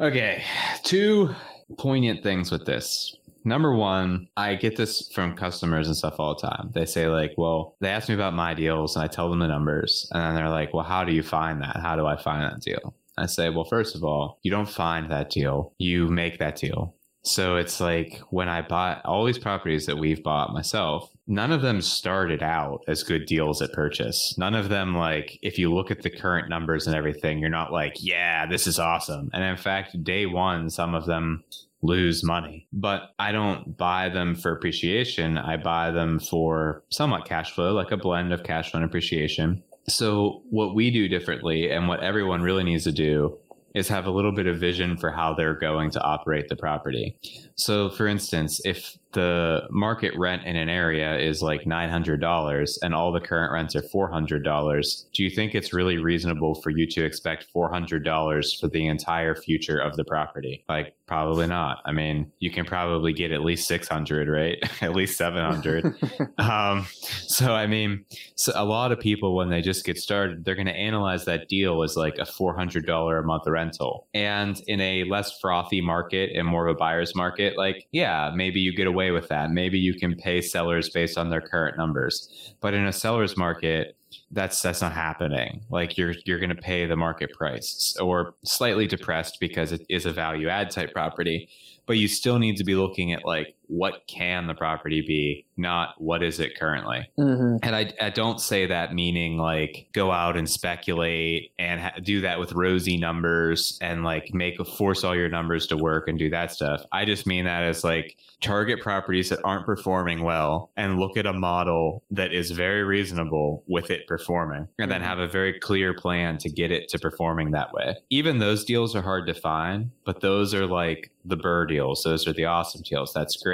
Okay, 0.00 0.42
two 0.82 1.34
poignant 1.78 2.22
things 2.22 2.50
with 2.50 2.64
this. 2.66 3.16
Number 3.44 3.74
one, 3.74 4.28
I 4.36 4.54
get 4.54 4.76
this 4.76 5.10
from 5.14 5.36
customers 5.36 5.86
and 5.86 5.96
stuff 5.96 6.16
all 6.18 6.34
the 6.34 6.46
time. 6.46 6.70
They 6.74 6.86
say, 6.86 7.08
like, 7.08 7.34
well, 7.36 7.76
they 7.80 7.90
ask 7.90 8.08
me 8.08 8.14
about 8.14 8.34
my 8.34 8.54
deals 8.54 8.96
and 8.96 9.04
I 9.04 9.08
tell 9.08 9.28
them 9.28 9.40
the 9.40 9.46
numbers. 9.46 10.08
And 10.12 10.22
then 10.22 10.34
they're 10.34 10.48
like, 10.48 10.72
well, 10.72 10.84
how 10.84 11.04
do 11.04 11.12
you 11.12 11.22
find 11.22 11.60
that? 11.62 11.76
How 11.76 11.94
do 11.94 12.06
I 12.06 12.16
find 12.16 12.42
that 12.42 12.62
deal? 12.62 12.94
I 13.18 13.26
say, 13.26 13.50
well, 13.50 13.64
first 13.64 13.94
of 13.94 14.02
all, 14.02 14.38
you 14.42 14.50
don't 14.50 14.68
find 14.68 15.10
that 15.10 15.30
deal, 15.30 15.72
you 15.78 16.08
make 16.08 16.38
that 16.38 16.56
deal. 16.56 16.96
So 17.26 17.56
it's 17.56 17.80
like 17.80 18.20
when 18.28 18.50
I 18.50 18.60
bought 18.60 19.02
all 19.06 19.24
these 19.24 19.38
properties 19.38 19.86
that 19.86 19.96
we've 19.96 20.22
bought 20.22 20.52
myself, 20.52 21.10
none 21.26 21.52
of 21.52 21.62
them 21.62 21.80
started 21.80 22.42
out 22.42 22.80
as 22.86 23.02
good 23.02 23.24
deals 23.24 23.62
at 23.62 23.72
purchase. 23.72 24.34
None 24.36 24.54
of 24.54 24.68
them, 24.68 24.94
like, 24.94 25.38
if 25.40 25.58
you 25.58 25.72
look 25.72 25.90
at 25.90 26.02
the 26.02 26.10
current 26.10 26.50
numbers 26.50 26.86
and 26.86 26.94
everything, 26.94 27.38
you're 27.38 27.48
not 27.48 27.72
like, 27.72 27.94
yeah, 27.98 28.44
this 28.44 28.66
is 28.66 28.78
awesome. 28.78 29.30
And 29.32 29.42
in 29.42 29.56
fact, 29.56 30.02
day 30.04 30.26
one, 30.26 30.68
some 30.68 30.94
of 30.94 31.06
them 31.06 31.44
lose 31.84 32.24
money. 32.24 32.66
But 32.72 33.10
I 33.18 33.30
don't 33.30 33.76
buy 33.76 34.08
them 34.08 34.34
for 34.34 34.50
appreciation. 34.50 35.38
I 35.38 35.56
buy 35.58 35.90
them 35.90 36.18
for 36.18 36.82
somewhat 36.88 37.26
cash 37.26 37.52
flow, 37.52 37.72
like 37.74 37.92
a 37.92 37.96
blend 37.96 38.32
of 38.32 38.42
cash 38.42 38.70
flow 38.70 38.80
and 38.80 38.88
appreciation. 38.88 39.62
So, 39.86 40.42
what 40.48 40.74
we 40.74 40.90
do 40.90 41.08
differently 41.08 41.70
and 41.70 41.88
what 41.88 42.02
everyone 42.02 42.40
really 42.40 42.64
needs 42.64 42.84
to 42.84 42.92
do 42.92 43.38
is 43.74 43.88
have 43.88 44.06
a 44.06 44.10
little 44.10 44.32
bit 44.32 44.46
of 44.46 44.58
vision 44.58 44.96
for 44.96 45.10
how 45.10 45.34
they're 45.34 45.58
going 45.58 45.90
to 45.90 46.00
operate 46.02 46.48
the 46.48 46.56
property. 46.56 47.18
So, 47.56 47.90
for 47.90 48.06
instance, 48.06 48.60
if 48.64 48.96
the 49.14 49.62
market 49.70 50.12
rent 50.16 50.44
in 50.44 50.56
an 50.56 50.68
area 50.68 51.16
is 51.18 51.42
like 51.42 51.62
$900 51.62 52.78
and 52.82 52.94
all 52.94 53.12
the 53.12 53.20
current 53.20 53.52
rents 53.52 53.74
are 53.74 53.82
$400, 53.82 55.04
do 55.12 55.22
you 55.22 55.30
think 55.30 55.54
it's 55.54 55.72
really 55.72 55.98
reasonable 55.98 56.54
for 56.56 56.70
you 56.70 56.86
to 56.88 57.04
expect 57.04 57.46
$400 57.54 58.60
for 58.60 58.68
the 58.68 58.86
entire 58.86 59.34
future 59.34 59.78
of 59.78 59.96
the 59.96 60.04
property? 60.04 60.64
Like, 60.68 60.94
probably 61.06 61.46
not. 61.46 61.78
I 61.84 61.92
mean, 61.92 62.32
you 62.38 62.50
can 62.50 62.64
probably 62.64 63.12
get 63.12 63.30
at 63.30 63.42
least 63.42 63.68
600, 63.68 64.28
right? 64.28 64.58
at 64.82 64.94
least 64.94 65.16
700. 65.16 65.94
um, 66.38 66.86
so, 67.26 67.54
I 67.54 67.66
mean, 67.66 68.04
so 68.36 68.52
a 68.54 68.64
lot 68.64 68.92
of 68.92 69.00
people, 69.00 69.36
when 69.36 69.50
they 69.50 69.60
just 69.60 69.84
get 69.84 69.98
started, 69.98 70.44
they're 70.44 70.54
going 70.54 70.66
to 70.66 70.72
analyze 70.72 71.24
that 71.26 71.48
deal 71.48 71.82
as 71.82 71.96
like 71.96 72.18
a 72.18 72.22
$400 72.22 73.18
a 73.18 73.22
month 73.22 73.46
rental. 73.46 74.08
And 74.14 74.60
in 74.66 74.80
a 74.80 75.04
less 75.04 75.38
frothy 75.40 75.80
market 75.80 76.30
and 76.34 76.46
more 76.46 76.66
of 76.66 76.74
a 76.74 76.78
buyer's 76.78 77.14
market, 77.14 77.56
like, 77.56 77.86
yeah, 77.92 78.32
maybe 78.34 78.60
you 78.60 78.74
get 78.74 78.86
away 78.86 79.03
with 79.10 79.28
that. 79.28 79.50
Maybe 79.50 79.78
you 79.78 79.94
can 79.94 80.14
pay 80.14 80.40
sellers 80.40 80.88
based 80.90 81.18
on 81.18 81.30
their 81.30 81.40
current 81.40 81.76
numbers. 81.76 82.54
But 82.60 82.74
in 82.74 82.86
a 82.86 82.92
seller's 82.92 83.36
market, 83.36 83.96
that's 84.30 84.60
that's 84.62 84.80
not 84.80 84.92
happening. 84.92 85.62
Like 85.70 85.96
you're 85.96 86.14
you're 86.24 86.38
going 86.38 86.54
to 86.54 86.62
pay 86.62 86.86
the 86.86 86.96
market 86.96 87.32
price 87.32 87.96
or 88.00 88.34
slightly 88.44 88.86
depressed 88.86 89.38
because 89.40 89.72
it 89.72 89.82
is 89.88 90.06
a 90.06 90.12
value 90.12 90.48
add 90.48 90.70
type 90.70 90.92
property, 90.92 91.48
but 91.86 91.96
you 91.96 92.08
still 92.08 92.38
need 92.38 92.56
to 92.56 92.64
be 92.64 92.74
looking 92.74 93.12
at 93.12 93.24
like 93.24 93.54
what 93.68 94.02
can 94.06 94.46
the 94.46 94.54
property 94.54 95.00
be, 95.00 95.46
not 95.56 95.94
what 95.98 96.22
is 96.22 96.40
it 96.40 96.58
currently. 96.58 97.08
Mm-hmm. 97.18 97.56
And 97.62 97.76
I, 97.76 97.92
I 98.00 98.10
don't 98.10 98.40
say 98.40 98.66
that 98.66 98.94
meaning 98.94 99.38
like 99.38 99.88
go 99.92 100.10
out 100.10 100.36
and 100.36 100.48
speculate 100.48 101.52
and 101.58 101.80
ha- 101.80 101.94
do 102.02 102.20
that 102.22 102.38
with 102.38 102.52
rosy 102.52 102.96
numbers 102.96 103.78
and 103.80 104.04
like 104.04 104.32
make 104.32 104.58
a 104.60 104.64
force 104.64 105.04
all 105.04 105.14
your 105.14 105.28
numbers 105.28 105.66
to 105.68 105.76
work 105.76 106.08
and 106.08 106.18
do 106.18 106.30
that 106.30 106.52
stuff. 106.52 106.84
I 106.92 107.04
just 107.04 107.26
mean 107.26 107.44
that 107.44 107.62
as 107.62 107.84
like 107.84 108.16
target 108.40 108.80
properties 108.80 109.30
that 109.30 109.40
aren't 109.44 109.64
performing 109.64 110.22
well 110.22 110.70
and 110.76 110.98
look 110.98 111.16
at 111.16 111.26
a 111.26 111.32
model 111.32 112.02
that 112.10 112.32
is 112.32 112.50
very 112.50 112.84
reasonable 112.84 113.64
with 113.66 113.90
it 113.90 114.06
performing 114.06 114.68
and 114.78 114.90
then 114.90 115.00
have 115.00 115.18
a 115.18 115.26
very 115.26 115.58
clear 115.58 115.94
plan 115.94 116.36
to 116.38 116.50
get 116.50 116.70
it 116.70 116.88
to 116.88 116.98
performing 116.98 117.52
that 117.52 117.72
way. 117.72 117.96
Even 118.10 118.38
those 118.38 118.64
deals 118.64 118.94
are 118.94 119.02
hard 119.02 119.26
to 119.26 119.34
find, 119.34 119.90
but 120.04 120.20
those 120.20 120.52
are 120.52 120.66
like 120.66 121.10
the 121.24 121.36
BRRRR 121.36 121.68
deals. 121.68 122.02
Those 122.02 122.26
are 122.28 122.32
the 122.32 122.44
awesome 122.44 122.82
deals. 122.82 123.12
That's 123.14 123.36
great. 123.42 123.53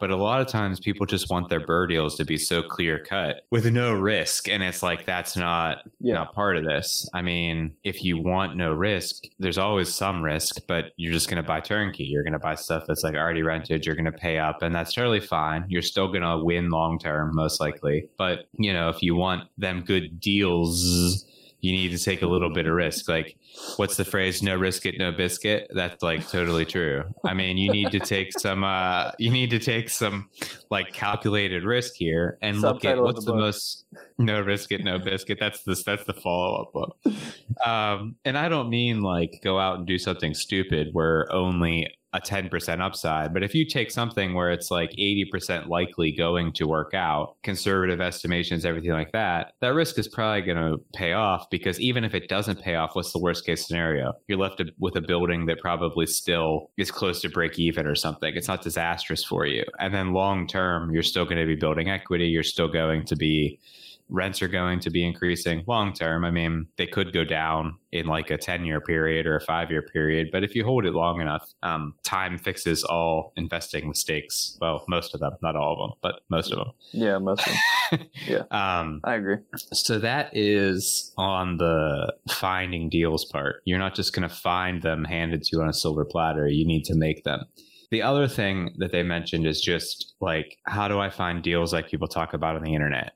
But 0.00 0.10
a 0.10 0.16
lot 0.16 0.40
of 0.40 0.46
times 0.46 0.78
people 0.78 1.06
just 1.06 1.28
want 1.28 1.48
their 1.48 1.58
BRRRR 1.58 1.88
deals 1.88 2.14
to 2.18 2.24
be 2.24 2.36
so 2.36 2.62
clear 2.62 3.02
cut 3.04 3.42
with 3.50 3.66
no 3.66 3.92
risk. 3.92 4.48
And 4.48 4.62
it's 4.62 4.80
like, 4.80 5.04
that's 5.04 5.36
not, 5.36 5.78
Yeah. 5.98 6.14
not 6.14 6.32
part 6.36 6.56
of 6.56 6.64
this. 6.64 7.08
I 7.14 7.20
mean, 7.22 7.74
if 7.82 8.04
you 8.04 8.16
want 8.22 8.54
no 8.56 8.72
risk, 8.72 9.24
there's 9.40 9.58
always 9.58 9.92
some 9.92 10.22
risk, 10.22 10.60
but 10.68 10.92
you're 10.98 11.12
just 11.12 11.28
going 11.28 11.42
to 11.42 11.46
buy 11.48 11.58
turnkey. 11.58 12.04
You're 12.04 12.22
going 12.22 12.32
to 12.32 12.38
buy 12.38 12.54
stuff 12.54 12.84
that's 12.86 13.02
like 13.02 13.16
already 13.16 13.42
rented. 13.42 13.84
You're 13.84 13.96
going 13.96 14.04
to 14.04 14.12
pay 14.12 14.38
up, 14.38 14.62
and 14.62 14.72
that's 14.72 14.94
totally 14.94 15.18
fine. 15.18 15.64
You're 15.66 15.82
still 15.82 16.06
going 16.06 16.22
to 16.22 16.38
win 16.44 16.70
long 16.70 17.00
term, 17.00 17.34
most 17.34 17.58
likely. 17.60 18.08
But, 18.16 18.44
you 18.56 18.72
know, 18.72 18.90
if 18.90 19.02
you 19.02 19.16
want 19.16 19.48
them 19.58 19.80
good 19.84 20.20
deals, 20.20 21.24
you 21.60 21.72
need 21.72 21.90
to 21.90 21.98
take 21.98 22.22
a 22.22 22.26
little 22.26 22.52
bit 22.52 22.66
of 22.66 22.74
risk. 22.74 23.08
Like, 23.08 23.36
what's 23.76 23.96
the 23.96 24.04
phrase? 24.04 24.42
No 24.42 24.56
risk 24.56 24.86
it, 24.86 24.96
no 24.98 25.10
biscuit. 25.10 25.68
That's 25.74 26.02
like 26.02 26.28
totally 26.28 26.64
true. 26.64 27.02
I 27.24 27.34
mean, 27.34 27.58
you 27.58 27.70
need 27.72 27.90
to 27.92 27.98
take 27.98 28.38
some, 28.38 28.62
uh, 28.62 29.10
you 29.18 29.30
need 29.30 29.50
to 29.50 29.58
take 29.58 29.90
some 29.90 30.30
like 30.70 30.92
calculated 30.92 31.64
risk 31.64 31.94
here 31.96 32.38
and 32.42 32.60
look 32.60 32.84
at 32.84 33.00
what's 33.00 33.24
the 33.24 33.32
the 33.32 33.38
most 33.38 33.84
no 34.18 34.40
risk 34.40 34.70
it, 34.72 34.84
no 34.84 34.98
biscuit. 34.98 35.38
That's 35.40 35.62
this, 35.64 35.82
that's 35.82 36.04
the 36.04 36.14
follow 36.14 36.62
up 36.62 36.72
book. 36.72 36.96
Um, 37.64 38.16
and 38.24 38.38
I 38.38 38.48
don't 38.48 38.68
mean 38.68 39.02
like 39.02 39.40
go 39.42 39.58
out 39.58 39.78
and 39.78 39.86
do 39.86 39.98
something 39.98 40.34
stupid 40.34 40.88
where 40.92 41.30
only 41.32 41.88
a 42.14 42.20
10% 42.20 42.80
upside. 42.80 43.34
But 43.34 43.42
if 43.42 43.54
you 43.54 43.66
take 43.66 43.90
something 43.90 44.34
where 44.34 44.50
it's 44.50 44.70
like 44.70 44.90
80% 44.92 45.68
likely 45.68 46.12
going 46.12 46.52
to 46.54 46.66
work 46.66 46.94
out, 46.94 47.36
conservative 47.42 48.00
estimations, 48.00 48.64
everything 48.64 48.92
like 48.92 49.12
that, 49.12 49.52
that 49.60 49.74
risk 49.74 49.98
is 49.98 50.08
probably 50.08 50.42
going 50.42 50.56
to 50.56 50.82
pay 50.94 51.12
off 51.12 51.50
because 51.50 51.78
even 51.80 52.04
if 52.04 52.14
it 52.14 52.28
doesn't 52.28 52.62
pay 52.62 52.76
off, 52.76 52.94
what's 52.94 53.12
the 53.12 53.18
worst 53.18 53.44
case 53.44 53.66
scenario? 53.66 54.14
You're 54.26 54.38
left 54.38 54.62
with 54.78 54.96
a 54.96 55.02
building 55.02 55.46
that 55.46 55.60
probably 55.60 56.06
still 56.06 56.70
is 56.78 56.90
close 56.90 57.20
to 57.22 57.28
break 57.28 57.58
even 57.58 57.86
or 57.86 57.94
something. 57.94 58.34
It's 58.34 58.48
not 58.48 58.62
disastrous 58.62 59.22
for 59.22 59.46
you. 59.46 59.64
And 59.78 59.94
then 59.94 60.12
long 60.12 60.46
term, 60.46 60.92
you're 60.92 61.02
still 61.02 61.24
going 61.24 61.38
to 61.38 61.46
be 61.46 61.56
building 61.56 61.90
equity. 61.90 62.26
You're 62.26 62.42
still 62.42 62.68
going 62.68 63.04
to 63.06 63.16
be 63.16 63.60
rents 64.08 64.40
are 64.42 64.48
going 64.48 64.80
to 64.80 64.90
be 64.90 65.04
increasing 65.04 65.64
long 65.66 65.92
term. 65.92 66.24
I 66.24 66.30
mean, 66.30 66.66
they 66.76 66.86
could 66.86 67.12
go 67.12 67.24
down 67.24 67.76
in 67.92 68.06
like 68.06 68.30
a 68.30 68.38
10 68.38 68.64
year 68.64 68.80
period 68.80 69.26
or 69.26 69.36
a 69.36 69.40
five 69.40 69.70
year 69.70 69.82
period, 69.82 70.28
but 70.32 70.44
if 70.44 70.54
you 70.54 70.64
hold 70.64 70.84
it 70.84 70.92
long 70.92 71.20
enough, 71.20 71.48
um, 71.62 71.94
time 72.04 72.38
fixes 72.38 72.84
all 72.84 73.32
investing 73.36 73.88
mistakes. 73.88 74.56
Well, 74.60 74.84
most 74.88 75.14
of 75.14 75.20
them, 75.20 75.32
not 75.42 75.56
all 75.56 75.72
of 75.72 75.78
them, 75.78 75.98
but 76.02 76.20
most 76.30 76.52
of 76.52 76.58
them. 76.58 76.72
Yeah, 76.92 77.18
most 77.18 77.46
of 77.46 77.52
them. 77.52 77.58
Um, 78.50 79.00
I 79.04 79.14
agree. 79.14 79.36
so 79.72 79.98
that 79.98 80.30
is 80.36 81.12
on 81.16 81.56
the 81.56 82.12
finding 82.30 82.90
deals 82.90 83.24
part. 83.24 83.62
You're 83.64 83.78
not 83.78 83.94
just 83.94 84.14
going 84.14 84.28
to 84.28 84.34
find 84.34 84.82
them 84.82 85.04
handed 85.04 85.42
to 85.44 85.56
you 85.56 85.62
on 85.62 85.68
a 85.68 85.72
silver 85.72 86.04
platter. 86.04 86.46
You 86.48 86.66
need 86.66 86.84
to 86.84 86.94
make 86.94 87.24
them. 87.24 87.44
The 87.90 88.02
other 88.02 88.28
thing 88.28 88.74
that 88.78 88.92
they 88.92 89.02
mentioned 89.02 89.46
is 89.46 89.60
just 89.60 90.14
like, 90.20 90.58
how 90.64 90.88
do 90.88 90.98
I 90.98 91.08
find 91.08 91.42
deals 91.42 91.72
like 91.72 91.88
people 91.88 92.08
talk 92.08 92.34
about 92.34 92.56
on 92.56 92.62
the 92.62 92.74
internet? 92.74 93.12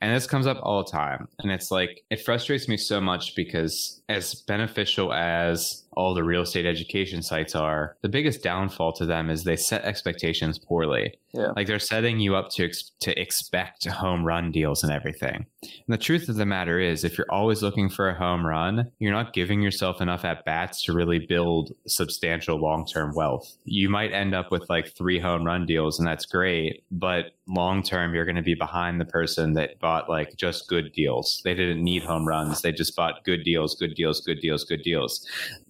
And 0.00 0.14
this 0.14 0.26
comes 0.26 0.46
up 0.46 0.58
all 0.62 0.84
the 0.84 0.90
time. 0.90 1.28
And 1.40 1.52
it's 1.52 1.70
like, 1.70 2.02
it 2.10 2.20
frustrates 2.20 2.68
me 2.68 2.76
so 2.76 3.00
much 3.00 3.34
because, 3.36 3.99
as 4.10 4.34
beneficial 4.34 5.12
as 5.12 5.84
all 5.92 6.14
the 6.14 6.24
real 6.24 6.42
estate 6.42 6.66
education 6.66 7.22
sites 7.22 7.54
are, 7.54 7.96
the 8.02 8.08
biggest 8.08 8.42
downfall 8.42 8.92
to 8.92 9.06
them 9.06 9.28
is 9.28 9.44
they 9.44 9.56
set 9.56 9.84
expectations 9.84 10.58
poorly. 10.58 11.14
Yeah. 11.32 11.52
Like 11.54 11.66
they're 11.66 11.78
setting 11.78 12.18
you 12.18 12.34
up 12.34 12.50
to, 12.50 12.64
ex- 12.64 12.90
to 13.00 13.20
expect 13.20 13.86
home 13.86 14.24
run 14.24 14.50
deals 14.50 14.82
and 14.82 14.92
everything. 14.92 15.46
And 15.62 15.88
the 15.88 15.98
truth 15.98 16.28
of 16.28 16.36
the 16.36 16.46
matter 16.46 16.80
is, 16.80 17.04
if 17.04 17.16
you're 17.16 17.30
always 17.30 17.62
looking 17.62 17.88
for 17.88 18.08
a 18.08 18.18
home 18.18 18.44
run, 18.44 18.90
you're 18.98 19.12
not 19.12 19.32
giving 19.32 19.62
yourself 19.62 20.00
enough 20.00 20.24
at 20.24 20.44
bats 20.44 20.82
to 20.84 20.92
really 20.92 21.18
build 21.18 21.72
substantial 21.86 22.58
long 22.58 22.86
term 22.86 23.14
wealth. 23.14 23.56
You 23.64 23.88
might 23.88 24.12
end 24.12 24.34
up 24.34 24.50
with 24.50 24.68
like 24.68 24.96
three 24.96 25.20
home 25.20 25.44
run 25.44 25.66
deals, 25.66 25.98
and 25.98 26.08
that's 26.08 26.26
great. 26.26 26.82
But 26.90 27.26
long 27.46 27.82
term, 27.82 28.14
you're 28.14 28.24
going 28.24 28.36
to 28.36 28.42
be 28.42 28.54
behind 28.54 29.00
the 29.00 29.04
person 29.04 29.54
that 29.54 29.78
bought 29.78 30.08
like 30.08 30.36
just 30.36 30.68
good 30.68 30.92
deals. 30.92 31.40
They 31.44 31.54
didn't 31.54 31.82
need 31.82 32.02
home 32.02 32.26
runs, 32.26 32.62
they 32.62 32.72
just 32.72 32.96
bought 32.96 33.24
good 33.24 33.44
deals, 33.44 33.76
good 33.76 33.94
deals, 33.94 33.99
good 34.24 34.40
deals, 34.40 34.64
good 34.64 34.82
deals, 34.82 35.26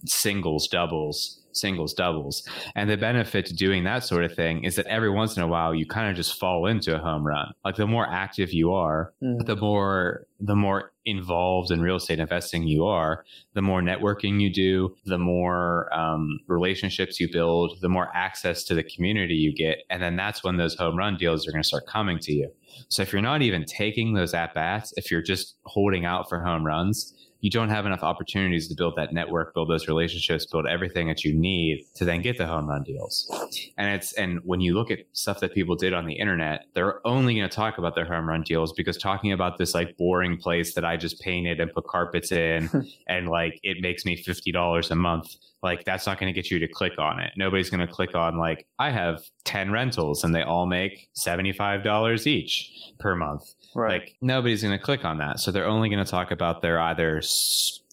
singles, 0.06 0.68
doubles. 0.68 1.36
Singles, 1.52 1.94
doubles. 1.94 2.48
And 2.76 2.88
the 2.88 2.96
benefit 2.96 3.44
to 3.46 3.54
doing 3.54 3.82
that 3.82 4.04
sort 4.04 4.22
of 4.24 4.32
thing 4.32 4.62
is 4.62 4.76
that 4.76 4.86
every 4.86 5.10
once 5.10 5.36
in 5.36 5.42
a 5.42 5.48
while 5.48 5.74
you 5.74 5.84
kind 5.84 6.08
of 6.08 6.14
just 6.14 6.38
fall 6.38 6.66
into 6.66 6.94
a 6.94 6.98
home 7.00 7.26
run. 7.26 7.52
Like 7.64 7.74
the 7.74 7.88
more 7.88 8.06
active 8.08 8.52
you 8.52 8.72
are, 8.72 9.12
Mhm. 9.20 9.46
the 9.46 9.56
more 9.56 10.28
the 10.38 10.54
more 10.54 10.92
involved 11.04 11.72
in 11.72 11.82
real 11.82 11.96
estate 11.96 12.20
investing 12.20 12.68
you 12.68 12.84
are, 12.86 13.24
the 13.54 13.60
more 13.62 13.82
networking 13.82 14.40
you 14.40 14.48
do, 14.48 14.94
the 15.06 15.18
more 15.18 15.92
um, 15.92 16.38
relationships 16.46 17.18
you 17.18 17.28
build, 17.30 17.76
the 17.82 17.88
more 17.88 18.08
access 18.14 18.62
to 18.64 18.74
the 18.74 18.84
community 18.84 19.34
you 19.34 19.52
get, 19.52 19.78
and 19.90 20.00
then 20.00 20.14
that's 20.14 20.44
when 20.44 20.56
those 20.56 20.76
home 20.76 20.96
run 20.96 21.16
deals 21.16 21.48
are 21.48 21.50
going 21.50 21.62
to 21.62 21.68
start 21.68 21.84
coming 21.86 22.18
to 22.20 22.32
you. 22.32 22.48
So 22.88 23.02
if 23.02 23.12
you're 23.12 23.20
not 23.22 23.42
even 23.42 23.64
taking 23.64 24.14
those 24.14 24.32
at 24.34 24.54
bats, 24.54 24.94
if 24.96 25.10
you're 25.10 25.20
just 25.20 25.56
holding 25.64 26.04
out 26.04 26.28
for 26.28 26.40
home 26.40 26.64
runs, 26.64 27.12
you 27.40 27.50
don't 27.50 27.70
have 27.70 27.86
enough 27.86 28.02
opportunities 28.02 28.68
to 28.68 28.74
build 28.74 28.94
that 28.96 29.12
network, 29.12 29.54
build 29.54 29.70
those 29.70 29.88
relationships, 29.88 30.46
build 30.46 30.66
everything 30.66 31.08
that 31.08 31.24
you 31.24 31.34
need 31.34 31.84
to 31.94 32.04
then 32.04 32.22
get 32.22 32.38
the 32.38 32.46
home 32.46 32.68
run 32.68 32.82
deals. 32.82 33.30
And 33.76 33.94
it's 33.94 34.12
and 34.12 34.40
when 34.44 34.60
you 34.60 34.74
look 34.74 34.90
at 34.90 35.00
stuff 35.12 35.40
that 35.40 35.54
people 35.54 35.76
did 35.76 35.94
on 35.94 36.06
the 36.06 36.14
internet, 36.14 36.66
they're 36.74 37.04
only 37.06 37.34
going 37.34 37.48
to 37.48 37.54
talk 37.54 37.78
about 37.78 37.94
their 37.94 38.04
home 38.04 38.28
run 38.28 38.42
deals 38.42 38.72
because 38.72 38.96
talking 38.96 39.32
about 39.32 39.58
this 39.58 39.74
like 39.74 39.96
boring 39.96 40.36
place 40.36 40.74
that 40.74 40.84
I 40.84 40.96
just 40.96 41.20
painted 41.20 41.60
and 41.60 41.72
put 41.72 41.86
carpets 41.86 42.32
in 42.32 42.68
and 43.08 43.28
like 43.28 43.58
it 43.62 43.78
makes 43.80 44.04
me 44.04 44.16
fifty 44.16 44.52
dollars 44.52 44.90
a 44.90 44.96
month. 44.96 45.34
Like 45.62 45.84
that's 45.84 46.06
not 46.06 46.18
going 46.18 46.32
to 46.32 46.38
get 46.38 46.50
you 46.50 46.58
to 46.58 46.68
click 46.68 46.98
on 46.98 47.20
it. 47.20 47.32
Nobody's 47.36 47.68
going 47.68 47.86
to 47.86 47.92
click 47.92 48.14
on 48.14 48.38
like 48.38 48.66
I 48.78 48.90
have 48.90 49.22
ten 49.44 49.70
rentals 49.70 50.24
and 50.24 50.34
they 50.34 50.42
all 50.42 50.66
make 50.66 51.08
seventy 51.14 51.52
five 51.52 51.82
dollars 51.82 52.26
each 52.26 52.92
per 52.98 53.14
month. 53.14 53.54
Right. 53.74 54.02
Like 54.02 54.16
nobody's 54.20 54.62
going 54.62 54.76
to 54.76 54.82
click 54.82 55.04
on 55.04 55.18
that. 55.18 55.40
So 55.40 55.50
they're 55.50 55.66
only 55.66 55.88
going 55.88 56.04
to 56.04 56.10
talk 56.10 56.30
about 56.30 56.62
their 56.62 56.80
either 56.80 57.20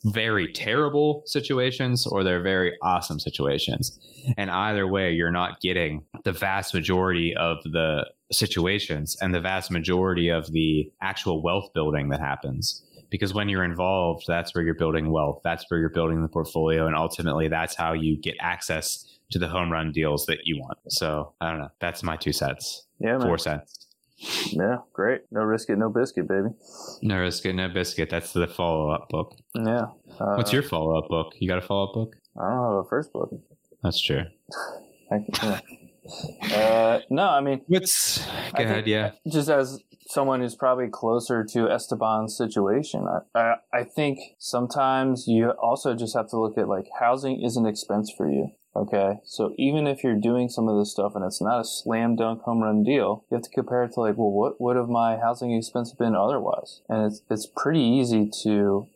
very 0.06 0.52
terrible 0.52 1.24
situations 1.26 2.06
or 2.08 2.24
their 2.24 2.42
very 2.42 2.78
awesome 2.82 3.20
situations. 3.20 4.00
And 4.38 4.50
either 4.50 4.88
way, 4.88 5.12
you're 5.12 5.32
not 5.32 5.62
getting 5.62 6.04
the 6.24 6.32
vast 6.32 6.74
majority 6.74 7.36
of 7.36 7.58
the 7.64 8.10
situations 8.32 9.18
and 9.22 9.34
the 9.34 9.42
vast 9.42 9.72
majority 9.72 10.30
of 10.30 10.52
the 10.52 10.92
actual 11.02 11.42
wealth 11.42 11.72
building 11.74 12.10
that 12.10 12.20
happens. 12.20 12.84
Because 13.10 13.34
when 13.34 13.48
you're 13.48 13.64
involved, 13.64 14.26
that's 14.28 14.54
where 14.54 14.64
you're 14.64 14.76
building 14.76 15.12
wealth. 15.12 15.40
That's 15.44 15.66
where 15.70 15.80
you're 15.80 15.90
building 15.90 16.22
the 16.22 16.28
portfolio. 16.28 16.88
And 16.88 16.96
ultimately, 16.96 17.48
that's 17.48 17.74
how 17.76 17.94
you 17.94 18.20
get 18.20 18.36
access 18.42 19.06
to 19.32 19.40
the 19.40 19.48
home 19.48 19.72
run 19.72 19.92
deals 19.94 20.26
that 20.26 20.40
you 20.44 20.60
want. 20.60 20.78
So 20.90 21.34
I 21.40 21.50
don't 21.50 21.60
know. 21.60 21.72
That's 21.80 22.04
my 22.04 22.18
two 22.18 22.34
cents, 22.34 22.86
yeah, 23.00 23.18
man. 23.18 23.22
four 23.22 23.38
cents. 23.38 23.87
Yeah, 24.18 24.78
great. 24.94 25.22
No 25.32 25.42
risk 25.42 25.70
it, 25.70 25.78
no 25.78 25.90
biscuit, 25.90 26.28
baby. 26.28 26.50
No 27.02 27.20
risk, 27.20 27.46
it, 27.46 27.54
no 27.54 27.70
biscuit. 27.70 28.10
That's 28.10 28.34
the 28.34 28.48
follow 28.48 28.90
up 28.90 29.10
book. 29.10 29.36
Yeah. 29.56 29.88
Uh, 30.20 30.36
What's 30.36 30.52
your 30.52 30.64
follow 30.64 30.98
up 30.98 31.08
book? 31.10 31.34
You 31.40 31.48
got 31.48 31.60
a 31.60 31.62
follow 31.62 31.88
up 31.90 31.94
book? 31.94 32.16
I 32.40 32.50
don't 32.50 32.64
have 32.72 32.86
a 32.86 32.90
first 32.90 33.14
book. 33.14 33.32
That's 33.84 34.02
true. 34.02 34.24
I 35.12 35.20
can, 35.20 35.62
yeah. 36.52 36.56
uh, 36.56 37.00
no, 37.10 37.30
I 37.30 37.42
mean, 37.42 37.62
What's 37.68 38.26
go 38.56 38.64
ahead? 38.64 38.88
Yeah. 38.88 39.12
just 39.32 39.50
as 39.50 39.82
someone 40.08 40.42
who's 40.42 40.56
probably 40.56 40.88
closer 40.90 41.44
to 41.44 41.70
Esteban's 41.70 42.36
situation, 42.36 43.06
I, 43.36 43.40
I, 43.40 43.56
I 43.74 43.84
think 43.84 44.20
sometimes 44.40 45.26
you 45.28 45.52
also 45.52 45.96
just 45.96 46.16
have 46.16 46.30
to 46.30 46.40
look 46.40 46.58
at 46.58 46.68
like 46.68 46.86
housing 47.00 47.42
is 47.44 47.56
an 47.58 47.66
expense 47.66 48.12
for 48.16 48.30
you. 48.30 48.52
Okay. 48.78 49.20
So 49.24 49.56
even 49.58 49.88
if 49.88 50.04
you're 50.04 50.16
doing 50.16 50.50
some 50.50 50.68
of 50.68 50.78
this 50.78 50.92
stuff 50.92 51.14
and 51.16 51.26
it's 51.26 51.42
not 51.42 51.60
a 51.60 51.66
slam 51.66 52.16
dunk 52.16 52.44
home 52.44 52.62
run 52.62 52.84
deal, 52.84 53.26
you 53.30 53.36
have 53.36 53.44
to 53.44 53.50
compare 53.50 53.84
it 53.84 53.94
to 53.94 54.02
like, 54.02 54.18
well, 54.18 54.30
what 54.30 54.62
would 54.62 54.76
have 54.76 54.88
my 54.88 55.18
housing 55.18 55.52
expense 55.52 55.92
been 55.94 56.16
otherwise? 56.16 56.82
And 56.88 57.12
it's, 57.12 57.24
it's 57.32 57.48
pretty 57.48 57.82
easy 57.82 58.30
to, 58.44 58.50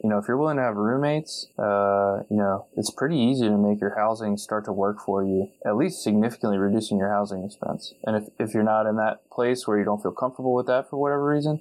you 0.04 0.10
know, 0.10 0.20
if 0.20 0.28
you're 0.28 0.38
willing 0.38 0.58
to 0.58 0.64
have 0.64 0.76
roommates, 0.76 1.48
uh, 1.58 2.22
you 2.30 2.38
know, 2.38 2.68
it's 2.78 2.92
pretty 2.92 3.18
easy 3.18 3.48
to 3.48 3.58
make 3.58 3.82
your 3.82 3.96
housing 3.96 4.38
start 4.38 4.66
to 4.66 4.72
work 4.72 4.98
for 5.04 5.24
you, 5.24 5.50
at 5.66 5.76
least 5.76 6.04
significantly 6.04 6.60
reducing 6.60 7.00
your 7.00 7.10
housing 7.10 7.44
expense. 7.44 7.96
And 8.04 8.16
if, 8.16 8.30
if 8.38 8.54
you're 8.54 8.62
not 8.62 8.86
in 8.86 8.98
that 8.98 9.28
place 9.32 9.66
where 9.66 9.80
you 9.80 9.86
don't 9.86 10.02
feel 10.02 10.12
comfortable 10.12 10.54
with 10.54 10.68
that 10.68 10.92
for 10.92 10.98
whatever 10.98 11.26
reason, 11.26 11.60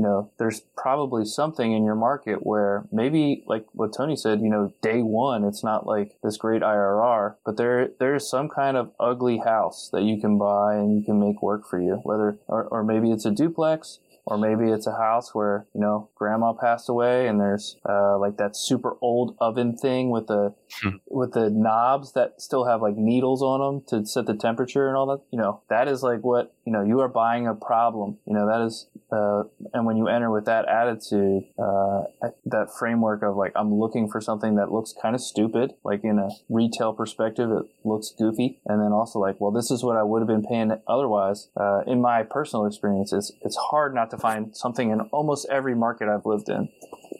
you 0.00 0.06
know, 0.06 0.30
there's 0.38 0.62
probably 0.78 1.26
something 1.26 1.72
in 1.72 1.84
your 1.84 1.94
market 1.94 2.46
where 2.46 2.86
maybe 2.90 3.44
like 3.46 3.66
what 3.72 3.92
Tony 3.94 4.16
said, 4.16 4.40
you 4.40 4.48
know, 4.48 4.72
day 4.80 5.02
one, 5.02 5.44
it's 5.44 5.62
not 5.62 5.86
like 5.86 6.16
this 6.22 6.38
great 6.38 6.62
IRR, 6.62 7.34
but 7.44 7.58
there, 7.58 7.90
there's 7.98 8.26
some 8.26 8.48
kind 8.48 8.78
of 8.78 8.92
ugly 8.98 9.42
house 9.44 9.90
that 9.92 10.04
you 10.04 10.18
can 10.18 10.38
buy 10.38 10.76
and 10.76 10.98
you 10.98 11.04
can 11.04 11.20
make 11.20 11.42
work 11.42 11.68
for 11.68 11.78
you, 11.78 11.96
whether, 12.02 12.38
or, 12.48 12.64
or 12.64 12.82
maybe 12.82 13.12
it's 13.12 13.26
a 13.26 13.30
duplex 13.30 13.98
or 14.30 14.38
maybe 14.38 14.70
it's 14.70 14.86
a 14.86 14.92
house 14.96 15.34
where 15.34 15.66
you 15.74 15.80
know 15.80 16.08
grandma 16.14 16.52
passed 16.52 16.88
away 16.88 17.26
and 17.26 17.40
there's 17.40 17.76
uh, 17.88 18.18
like 18.18 18.36
that 18.36 18.56
super 18.56 18.96
old 19.00 19.36
oven 19.40 19.76
thing 19.76 20.10
with 20.10 20.26
the 20.28 20.54
Hmm. 20.82 20.96
with 21.08 21.32
the 21.32 21.50
knobs 21.50 22.12
that 22.12 22.40
still 22.40 22.64
have 22.64 22.80
like 22.80 22.96
needles 22.96 23.42
on 23.42 23.60
them 23.60 23.84
to 23.88 24.06
set 24.06 24.26
the 24.26 24.36
temperature 24.36 24.86
and 24.86 24.96
all 24.96 25.06
that 25.06 25.20
you 25.32 25.38
know 25.38 25.62
that 25.68 25.88
is 25.88 26.00
like 26.04 26.20
what 26.20 26.54
you 26.64 26.72
know 26.72 26.82
you 26.82 27.00
are 27.00 27.08
buying 27.08 27.48
a 27.48 27.54
problem 27.54 28.18
you 28.24 28.32
know 28.32 28.46
that 28.46 28.60
is 28.64 28.86
uh, 29.10 29.42
and 29.74 29.84
when 29.84 29.96
you 29.96 30.06
enter 30.06 30.30
with 30.30 30.44
that 30.44 30.68
attitude 30.68 31.42
uh, 31.58 32.02
that 32.46 32.68
framework 32.78 33.22
of 33.24 33.34
like 33.36 33.50
i'm 33.56 33.74
looking 33.74 34.08
for 34.08 34.20
something 34.20 34.54
that 34.54 34.70
looks 34.70 34.94
kind 35.02 35.16
of 35.16 35.20
stupid 35.20 35.72
like 35.82 36.04
in 36.04 36.20
a 36.20 36.28
retail 36.48 36.92
perspective 36.92 37.50
it 37.50 37.64
looks 37.84 38.14
goofy 38.16 38.60
and 38.66 38.80
then 38.80 38.92
also 38.92 39.18
like 39.18 39.40
well 39.40 39.50
this 39.50 39.72
is 39.72 39.82
what 39.82 39.96
i 39.96 40.04
would 40.04 40.20
have 40.20 40.28
been 40.28 40.46
paying 40.46 40.70
otherwise 40.86 41.48
uh, 41.56 41.80
in 41.84 42.00
my 42.00 42.22
personal 42.22 42.64
experience 42.64 43.12
it's, 43.12 43.32
it's 43.42 43.56
hard 43.70 43.92
not 43.92 44.08
to 44.08 44.16
find 44.20 44.56
something 44.56 44.90
in 44.90 45.00
almost 45.12 45.46
every 45.50 45.74
market 45.74 46.08
i've 46.08 46.26
lived 46.26 46.48
in 46.48 46.68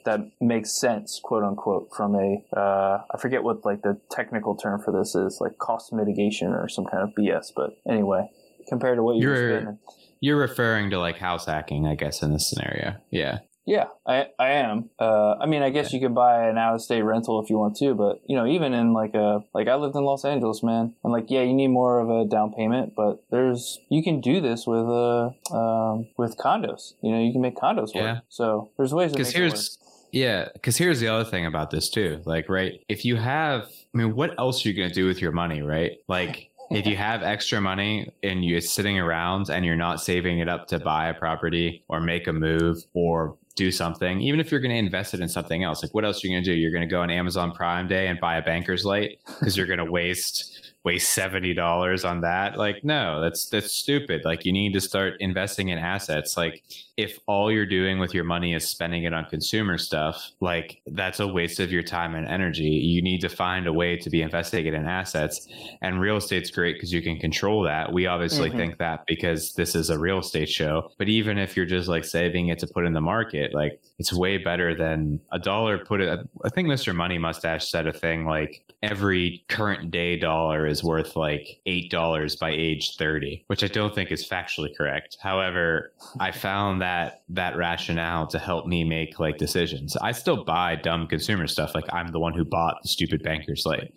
that 0.07 0.21
makes 0.41 0.71
sense, 0.81 1.21
quote 1.23 1.45
unquote, 1.45 1.91
from 1.95 2.15
a 2.15 2.43
uh, 2.57 3.03
I 3.15 3.19
forget 3.19 3.43
what 3.43 3.67
like 3.67 3.83
the 3.83 4.01
technical 4.11 4.57
term 4.57 4.81
for 4.81 4.93
this 4.93 5.15
is, 5.15 5.39
like 5.43 5.59
cost 5.59 5.93
mitigation 5.93 6.49
or 6.55 6.69
some 6.71 6.87
kind 6.87 7.03
of 7.03 7.11
BS. 7.11 7.49
But 7.55 7.77
anyway, 7.87 8.31
compared 8.67 8.97
to 8.97 9.03
what 9.03 9.17
you 9.17 9.29
were 9.29 9.35
You're- 9.61 9.77
You're 10.21 10.39
referring 10.39 10.89
to 10.91 10.99
like 10.99 11.19
house 11.19 11.45
hacking, 11.45 11.87
I 11.87 11.97
guess, 11.97 12.23
in 12.23 12.33
this 12.33 12.49
scenario. 12.49 12.95
Yeah. 13.11 13.41
Yeah, 13.71 13.87
I 14.05 14.27
I 14.37 14.49
am. 14.55 14.91
Uh, 14.99 15.37
I 15.41 15.47
mean, 15.47 15.63
I 15.63 15.71
guess 15.71 15.93
you 15.93 16.01
could 16.01 16.13
buy 16.13 16.49
an 16.49 16.59
out 16.59 16.75
of 16.75 16.83
state 16.83 17.03
rental 17.03 17.41
if 17.41 17.49
you 17.49 17.57
want 17.57 17.77
to, 17.77 17.95
but 17.95 18.21
you 18.27 18.35
know, 18.35 18.45
even 18.45 18.75
in 18.75 18.93
like 18.93 19.15
a 19.15 19.45
like 19.55 19.69
I 19.69 19.77
lived 19.77 19.95
in 19.95 20.03
Los 20.03 20.25
Angeles, 20.25 20.65
man, 20.65 20.95
and 21.05 21.13
like 21.13 21.27
yeah, 21.31 21.43
you 21.43 21.55
need 21.55 21.69
more 21.69 22.01
of 22.01 22.11
a 22.11 22.29
down 22.29 22.53
payment, 22.53 22.95
but 22.97 23.23
there's 23.31 23.79
you 23.89 24.03
can 24.03 24.21
do 24.21 24.41
this 24.41 24.67
with 24.67 24.89
uh 24.89 25.31
um, 25.57 26.09
with 26.19 26.37
condos. 26.37 26.95
You 27.01 27.13
know, 27.13 27.21
you 27.21 27.31
can 27.31 27.43
make 27.43 27.55
condos 27.55 27.95
work. 27.95 28.03
Yeah. 28.03 28.21
So 28.29 28.73
there's 28.77 28.93
ways 28.93 29.13
Because 29.13 29.29
make 29.29 29.37
it 29.37 29.41
work. 29.41 29.51
here's 29.53 29.79
yeah, 30.11 30.49
because 30.53 30.77
here's 30.77 30.99
the 30.99 31.07
other 31.07 31.31
thing 31.31 31.47
about 31.47 31.71
this 31.71 31.89
too. 31.91 32.23
Like, 32.25 32.49
right, 32.49 32.85
if 32.89 33.05
you 33.05 33.15
have, 33.15 33.69
I 33.95 33.99
mean, 33.99 34.17
what 34.17 34.37
else 34.37 34.67
are 34.67 34.69
you 34.69 34.75
gonna 34.75 34.93
do 34.93 35.07
with 35.07 35.23
your 35.23 35.33
money, 35.33 35.63
right? 35.63 35.93
Like. 36.09 36.49
If 36.73 36.87
you 36.87 36.97
have 36.97 37.25
extra 37.25 37.61
money 37.61 38.13
and 38.23 38.45
you're 38.45 38.61
sitting 38.61 38.97
around 38.97 39.51
and 39.51 39.65
you're 39.65 39.75
not 39.75 40.01
saving 40.01 40.39
it 40.39 40.49
up 40.49 40.69
to 40.69 40.79
buy 40.79 41.09
a 41.09 41.15
property 41.15 41.83
or 41.89 41.99
make 41.99 42.29
a 42.29 42.33
move 42.33 42.85
or 42.95 43.37
do 43.57 43.71
something, 43.71 44.21
even 44.21 44.41
if 44.41 44.51
you're 44.51 44.61
going 44.61 44.71
to 44.71 44.77
invest 44.77 45.15
it 45.15 45.21
in 45.21 45.29
something 45.29 45.65
else, 45.65 45.83
like 45.83 45.93
what 45.95 46.05
else 46.05 46.25
are 46.25 46.29
you 46.29 46.35
going 46.35 46.45
to 46.45 46.51
do? 46.51 46.57
You're 46.57 46.71
going 46.71 46.89
to 46.89 46.91
go 46.91 47.03
on 47.03 47.11
Amazon 47.11 47.53
Prime 47.53 47.89
Day 47.89 48.09
and 48.09 48.19
buy 48.21 48.37
a 48.37 48.43
banker's 48.43 48.85
light 48.85 49.19
because 49.39 49.57
you're 49.57 49.67
going 49.67 49.79
to 49.79 49.91
waste 49.91 50.60
waste 50.85 51.13
seventy 51.13 51.53
dollars 51.55 52.05
on 52.05 52.21
that. 52.23 52.57
Like, 52.57 52.85
no, 52.85 53.21
that's 53.21 53.47
that's 53.49 53.73
stupid. 53.73 54.23
Like, 54.25 54.45
you 54.45 54.53
need 54.53 54.73
to 54.73 54.81
start 54.81 55.15
investing 55.21 55.69
in 55.69 55.79
assets. 55.79 56.37
Like, 56.37 56.63
if 56.97 57.19
all 57.27 57.51
you're 57.51 57.67
doing 57.67 57.99
with 57.99 58.13
your 58.13 58.25
money 58.25 58.55
is 58.55 58.69
spending 58.69 59.05
it 59.05 59.15
on 59.15 59.25
consumer 59.27 59.79
stuff, 59.79 60.33
like 60.41 60.83
that's 60.87 61.19
a 61.19 61.27
waste 61.27 61.59
of 61.61 61.73
your 61.73 61.83
time 61.83 62.15
and 62.15 62.27
energy. 62.27 62.65
You 62.65 63.01
need 63.01 63.21
to 63.23 63.29
find 63.31 63.67
a 63.67 63.73
way 63.73 63.97
to 63.97 64.11
be 64.11 64.21
investing 64.21 64.67
it 64.67 64.75
in 64.75 64.87
assets. 64.87 65.49
And 65.81 65.99
real 65.99 66.17
estate's 66.19 66.51
great 66.51 66.75
because 66.75 66.93
you 66.93 67.01
can 67.01 67.19
control 67.19 67.63
that. 67.63 67.91
We 67.93 68.07
obviously 68.07 68.51
Mhm. 68.51 68.57
think 68.57 68.79
that 68.79 69.07
because 69.07 69.55
this 69.55 69.75
is 69.75 69.89
a 69.89 69.99
real 69.99 70.19
estate 70.19 70.51
show. 70.51 70.91
But 70.99 71.09
even 71.09 71.39
if 71.39 71.57
you're 71.57 71.65
just 71.65 71.89
like 71.89 72.05
saving 72.05 72.49
it 72.49 72.59
to 72.59 72.67
put 72.67 72.85
in 72.85 72.93
the 72.93 73.01
market, 73.01 73.55
like 73.55 73.81
it's 73.99 74.13
way 74.13 74.37
better 74.37 74.75
than 74.75 75.21
a 75.33 75.39
dollar 75.39 75.79
put 75.79 76.03
it. 76.03 76.21
I 76.45 76.49
think 76.51 76.69
Mr. 76.69 76.95
Money 76.95 77.17
Mustache 77.17 77.67
said 77.71 77.87
a 77.87 77.93
thing 77.95 78.27
like 78.27 78.63
every 78.83 79.43
current 79.49 79.91
day 79.91 80.17
dollar 80.19 80.67
is 80.71 80.83
worth 80.83 81.17
like 81.17 81.61
eight 81.67 81.91
dollars 81.91 82.37
by 82.37 82.51
age 82.51 82.97
30, 82.97 83.45
which 83.49 83.63
I 83.63 83.67
don't 83.67 83.95
think 83.95 84.11
is 84.11 84.27
factually 84.27 84.75
correct. 84.77 85.19
However, 85.21 85.93
I 86.19 86.31
found 86.33 86.81
that 86.81 87.23
that 87.29 87.57
rationale 87.57 88.27
to 88.29 88.39
help 88.39 88.67
me 88.67 88.85
make 88.85 89.19
like 89.19 89.37
decisions. 89.37 89.97
I 89.97 90.13
still 90.13 90.45
buy 90.45 90.77
dumb 90.77 91.07
consumer 91.07 91.47
stuff. 91.47 91.75
Like 91.75 91.93
I'm 91.93 92.13
the 92.13 92.21
one 92.21 92.35
who 92.35 92.45
bought 92.45 92.77
the 92.83 92.89
stupid 92.89 93.23
banker 93.23 93.57
slate. 93.57 93.93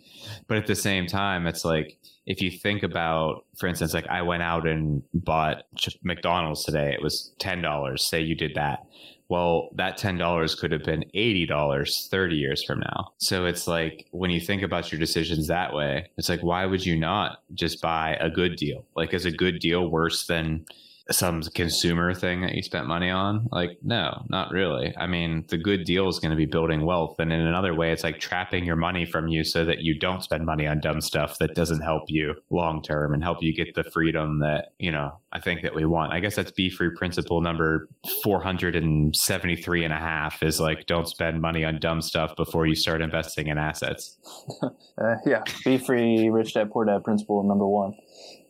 But 0.46 0.58
at 0.58 0.66
the 0.66 0.74
same 0.74 1.06
time, 1.06 1.46
it's 1.46 1.64
like 1.64 1.98
if 2.26 2.40
you 2.40 2.50
think 2.50 2.82
about, 2.82 3.44
for 3.56 3.66
instance, 3.66 3.94
like 3.94 4.08
I 4.08 4.22
went 4.22 4.42
out 4.42 4.66
and 4.66 5.02
bought 5.12 5.64
McDonald's 6.02 6.64
today, 6.64 6.92
it 6.92 7.02
was 7.02 7.32
ten 7.38 7.62
dollars. 7.62 8.04
Say 8.04 8.20
you 8.20 8.34
did 8.34 8.54
that. 8.54 8.86
Well, 9.34 9.70
that 9.74 9.96
ten 9.96 10.16
dollars 10.16 10.54
could 10.54 10.70
have 10.70 10.84
been 10.84 11.04
eighty 11.12 11.44
dollars 11.44 12.06
thirty 12.08 12.36
years 12.36 12.62
from 12.62 12.78
now. 12.78 13.14
So 13.18 13.46
it's 13.46 13.66
like 13.66 14.06
when 14.12 14.30
you 14.30 14.38
think 14.38 14.62
about 14.62 14.92
your 14.92 15.00
decisions 15.00 15.48
that 15.48 15.74
way, 15.74 16.08
it's 16.16 16.28
like 16.28 16.44
why 16.44 16.64
would 16.66 16.86
you 16.86 16.96
not 16.96 17.38
just 17.52 17.82
buy 17.82 18.16
a 18.20 18.30
good 18.30 18.54
deal? 18.54 18.84
Like 18.94 19.12
is 19.12 19.24
a 19.24 19.32
good 19.32 19.58
deal 19.58 19.90
worse 19.90 20.28
than 20.28 20.64
some 21.10 21.42
consumer 21.42 22.14
thing 22.14 22.40
that 22.40 22.54
you 22.54 22.62
spent 22.62 22.86
money 22.86 23.10
on? 23.10 23.48
Like, 23.52 23.78
no, 23.82 24.24
not 24.28 24.50
really. 24.50 24.94
I 24.96 25.06
mean, 25.06 25.44
the 25.48 25.58
good 25.58 25.84
deal 25.84 26.08
is 26.08 26.18
going 26.18 26.30
to 26.30 26.36
be 26.36 26.46
building 26.46 26.86
wealth. 26.86 27.16
And 27.18 27.32
in 27.32 27.40
another 27.40 27.74
way, 27.74 27.92
it's 27.92 28.04
like 28.04 28.18
trapping 28.18 28.64
your 28.64 28.76
money 28.76 29.04
from 29.04 29.28
you 29.28 29.44
so 29.44 29.64
that 29.64 29.80
you 29.80 29.98
don't 29.98 30.22
spend 30.22 30.46
money 30.46 30.66
on 30.66 30.80
dumb 30.80 31.00
stuff 31.00 31.38
that 31.38 31.54
doesn't 31.54 31.82
help 31.82 32.04
you 32.08 32.34
long 32.50 32.82
term 32.82 33.12
and 33.12 33.22
help 33.22 33.42
you 33.42 33.54
get 33.54 33.74
the 33.74 33.84
freedom 33.84 34.40
that, 34.40 34.72
you 34.78 34.90
know, 34.90 35.18
I 35.32 35.40
think 35.40 35.62
that 35.62 35.74
we 35.74 35.84
want. 35.84 36.12
I 36.12 36.20
guess 36.20 36.36
that's 36.36 36.52
be 36.52 36.70
free 36.70 36.90
principle 36.96 37.40
number 37.40 37.88
473 38.22 39.84
and 39.84 39.92
a 39.92 39.98
half 39.98 40.42
is 40.42 40.60
like, 40.60 40.86
don't 40.86 41.08
spend 41.08 41.40
money 41.40 41.64
on 41.64 41.78
dumb 41.80 42.00
stuff 42.00 42.34
before 42.36 42.66
you 42.66 42.74
start 42.74 43.02
investing 43.02 43.48
in 43.48 43.58
assets. 43.58 44.18
Uh, 44.96 45.16
yeah, 45.26 45.42
be 45.64 45.76
free, 45.76 46.30
rich 46.30 46.54
dad, 46.54 46.70
poor 46.70 46.84
dad 46.84 47.02
principle 47.02 47.42
number 47.42 47.66
one. 47.66 47.94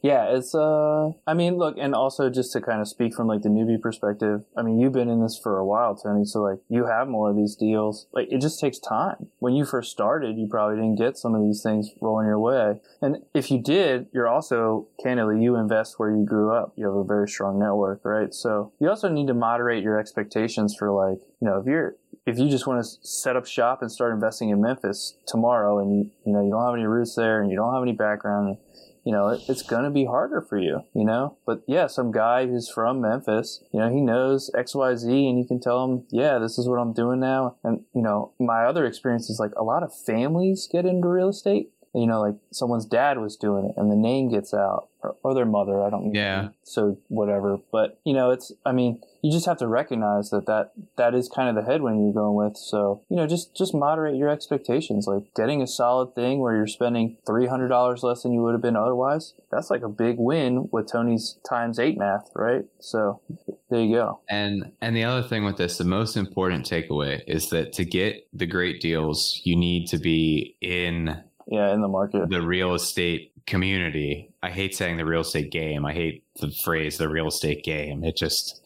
Yeah, 0.05 0.37
it's 0.37 0.55
uh, 0.55 1.13
I 1.27 1.33
mean, 1.33 1.57
look, 1.57 1.77
and 1.79 1.95
also 1.95 2.29
just 2.29 2.53
to 2.53 2.61
kind 2.61 2.83
of 2.83 2.89
speak 2.89 3.15
from 3.15 3.27
like 3.27 3.41
the 3.41 3.49
newbie 3.49 3.81
perspective. 3.81 4.45
I 4.55 4.61
mean, 4.61 4.79
you've 4.79 4.93
been 4.93 5.09
in 5.09 5.23
this 5.23 5.41
for 5.43 5.57
a 5.57 5.65
while, 5.65 5.97
Tony. 5.97 6.27
So 6.27 6.43
like, 6.43 6.59
you 6.69 6.85
have 6.85 7.09
more 7.09 7.31
of 7.31 7.37
these 7.37 7.57
deals. 7.57 8.07
Like, 8.13 8.29
it 8.31 8.43
just 8.43 8.61
takes 8.61 8.79
time. 8.79 9.29
When 9.39 9.55
you 9.55 9.65
first 9.65 9.91
started, 9.91 10.37
you 10.37 10.47
probably 10.47 10.77
didn't 10.77 10.97
get 10.97 11.17
some 11.17 11.35
of 11.35 11.41
these 11.41 11.63
things 11.63 11.89
rolling 12.03 12.27
your 12.27 12.39
way. 12.39 12.81
And 13.01 13.23
if 13.33 13.51
you 13.51 13.59
did, 13.59 14.09
you're 14.13 14.29
also 14.29 14.89
candidly 15.03 15.43
you 15.43 15.57
invest 15.57 15.95
where 15.99 16.11
you 16.11 16.27
grew 16.27 16.53
up. 16.53 16.75
You 16.77 16.85
have 16.85 16.97
a 16.97 17.05
very 17.05 17.27
strong 17.27 17.59
network, 17.59 18.05
right? 18.05 18.35
So 18.35 18.73
you 18.81 18.91
also 18.91 19.09
need 19.09 19.29
to 19.29 19.35
moderate 19.35 19.83
your 19.83 19.99
expectations 19.99 20.77
for 20.79 20.91
like, 20.93 21.19
you 21.41 21.49
know, 21.49 21.61
if 21.61 21.67
you're 21.67 21.97
if 22.27 22.39
you 22.39 22.49
just 22.49 22.67
want 22.67 22.83
to 22.83 22.91
set 23.07 23.37
up 23.37 23.47
shop 23.47 23.83
and 23.83 23.93
start 23.93 24.13
investing 24.13 24.49
in 24.49 24.61
Memphis 24.61 25.17
tomorrow, 25.27 25.79
and 25.79 25.93
you 25.93 26.11
you 26.25 26.33
know 26.33 26.43
you 26.43 26.51
don't 26.51 26.65
have 26.65 26.75
any 26.75 26.87
roots 26.87 27.15
there, 27.15 27.43
and 27.43 27.51
you 27.51 27.57
don't 27.57 27.75
have 27.75 27.83
any 27.83 27.93
background, 27.93 28.57
you 29.05 29.13
know 29.13 29.29
it, 29.29 29.43
it's 29.49 29.63
going 29.63 29.85
to 29.85 29.91
be 29.91 30.07
harder 30.07 30.41
for 30.41 30.59
you, 30.59 30.81
you 30.95 31.05
know. 31.05 31.37
But 31.47 31.63
yeah, 31.67 31.87
some 31.87 32.11
guy 32.11 32.47
who's 32.47 32.69
from 32.69 33.01
Memphis, 33.01 33.63
you 33.73 33.81
know, 33.81 33.91
he 33.91 34.01
knows 34.01 34.51
X 34.57 34.75
Y 34.75 34.97
Z, 34.97 35.29
and 35.29 35.39
you 35.39 35.47
can 35.47 35.61
tell 35.61 35.85
him, 35.85 36.05
yeah, 36.11 36.39
this 36.39 36.59
is 36.59 36.69
what 36.69 36.79
I'm 36.79 36.93
doing 36.93 37.21
now. 37.21 37.57
And 37.63 37.83
you 37.95 38.03
know, 38.03 38.33
my 38.39 38.65
other 38.65 38.87
experience 38.87 39.31
is 39.31 39.39
like 39.39 39.53
a 39.57 39.65
lot 39.65 39.83
of 39.83 39.95
families 39.95 40.69
get 40.71 40.87
into 40.87 41.09
real 41.09 41.29
estate. 41.29 41.71
You 41.95 42.07
know, 42.07 42.21
like 42.21 42.35
someone's 42.51 42.87
dad 42.87 43.19
was 43.19 43.37
doing 43.37 43.67
it, 43.67 43.75
and 43.77 43.91
the 43.91 43.97
name 43.97 44.31
gets 44.31 44.53
out, 44.53 44.89
or, 45.01 45.17
or 45.23 45.35
their 45.35 45.45
mother. 45.47 45.83
I 45.83 45.91
don't. 45.91 46.15
Yeah. 46.15 46.49
So 46.63 46.99
whatever, 47.09 47.59
but 47.71 48.01
you 48.05 48.13
know, 48.13 48.31
it's. 48.31 48.53
I 48.67 48.73
mean, 48.73 49.01
you 49.23 49.31
just 49.31 49.47
have 49.47 49.59
to 49.59 49.69
recognize 49.69 50.31
that 50.31 50.47
that 50.47 50.73
that 50.97 51.15
is 51.15 51.29
kind 51.29 51.49
of 51.49 51.55
the 51.55 51.71
headwind 51.71 52.03
you're 52.03 52.13
going 52.13 52.35
with. 52.35 52.57
So 52.57 53.03
you 53.09 53.17
know, 53.17 53.27
just 53.27 53.57
just 53.57 53.75
moderate 53.75 54.17
your 54.17 54.29
expectations. 54.29 55.07
Like 55.07 55.35
getting 55.35 55.63
a 55.63 55.67
solid 55.67 56.15
thing 56.15 56.41
where 56.41 56.57
you're 56.57 56.67
spending 56.67 57.17
three 57.27 57.47
hundred 57.47 57.69
dollars 57.69 58.03
less 58.03 58.23
than 58.23 58.33
you 58.33 58.43
would 58.43 58.53
have 58.53 58.63
been 58.63 58.77
otherwise. 58.77 59.35
That's 59.51 59.71
like 59.71 59.83
a 59.83 59.89
big 59.89 60.17
win 60.19 60.69
with 60.73 60.91
Tony's 60.91 61.39
times 61.49 61.79
eight 61.79 61.97
math, 61.97 62.31
right? 62.35 62.65
So 62.81 63.21
there 63.71 63.81
you 63.81 63.95
go. 63.95 64.21
And 64.29 64.73
and 64.81 64.97
the 64.97 65.05
other 65.05 65.27
thing 65.27 65.45
with 65.45 65.57
this, 65.57 65.79
the 65.79 65.85
most 65.85 66.17
important 66.17 66.69
takeaway 66.69 67.23
is 67.27 67.51
that 67.51 67.73
to 67.75 67.85
get 67.85 68.27
the 68.33 68.47
great 68.47 68.81
deals, 68.81 69.41
you 69.45 69.57
need 69.57 69.87
to 69.89 69.99
be 69.99 70.57
in 70.61 71.23
Yeah, 71.47 71.73
in 71.73 71.81
the 71.81 71.89
market. 71.89 72.29
the 72.31 72.43
real 72.43 72.75
estate 72.75 73.33
community. 73.47 74.31
I 74.43 74.51
hate 74.51 74.75
saying 74.75 74.97
the 74.97 75.05
real 75.05 75.21
estate 75.21 75.51
game. 75.51 75.85
I 75.85 75.93
hate 75.93 76.25
the 76.41 76.51
phrase 76.51 76.99
the 76.99 77.09
real 77.09 77.29
estate 77.29 77.63
game. 77.65 78.05
It 78.05 78.17
just 78.17 78.61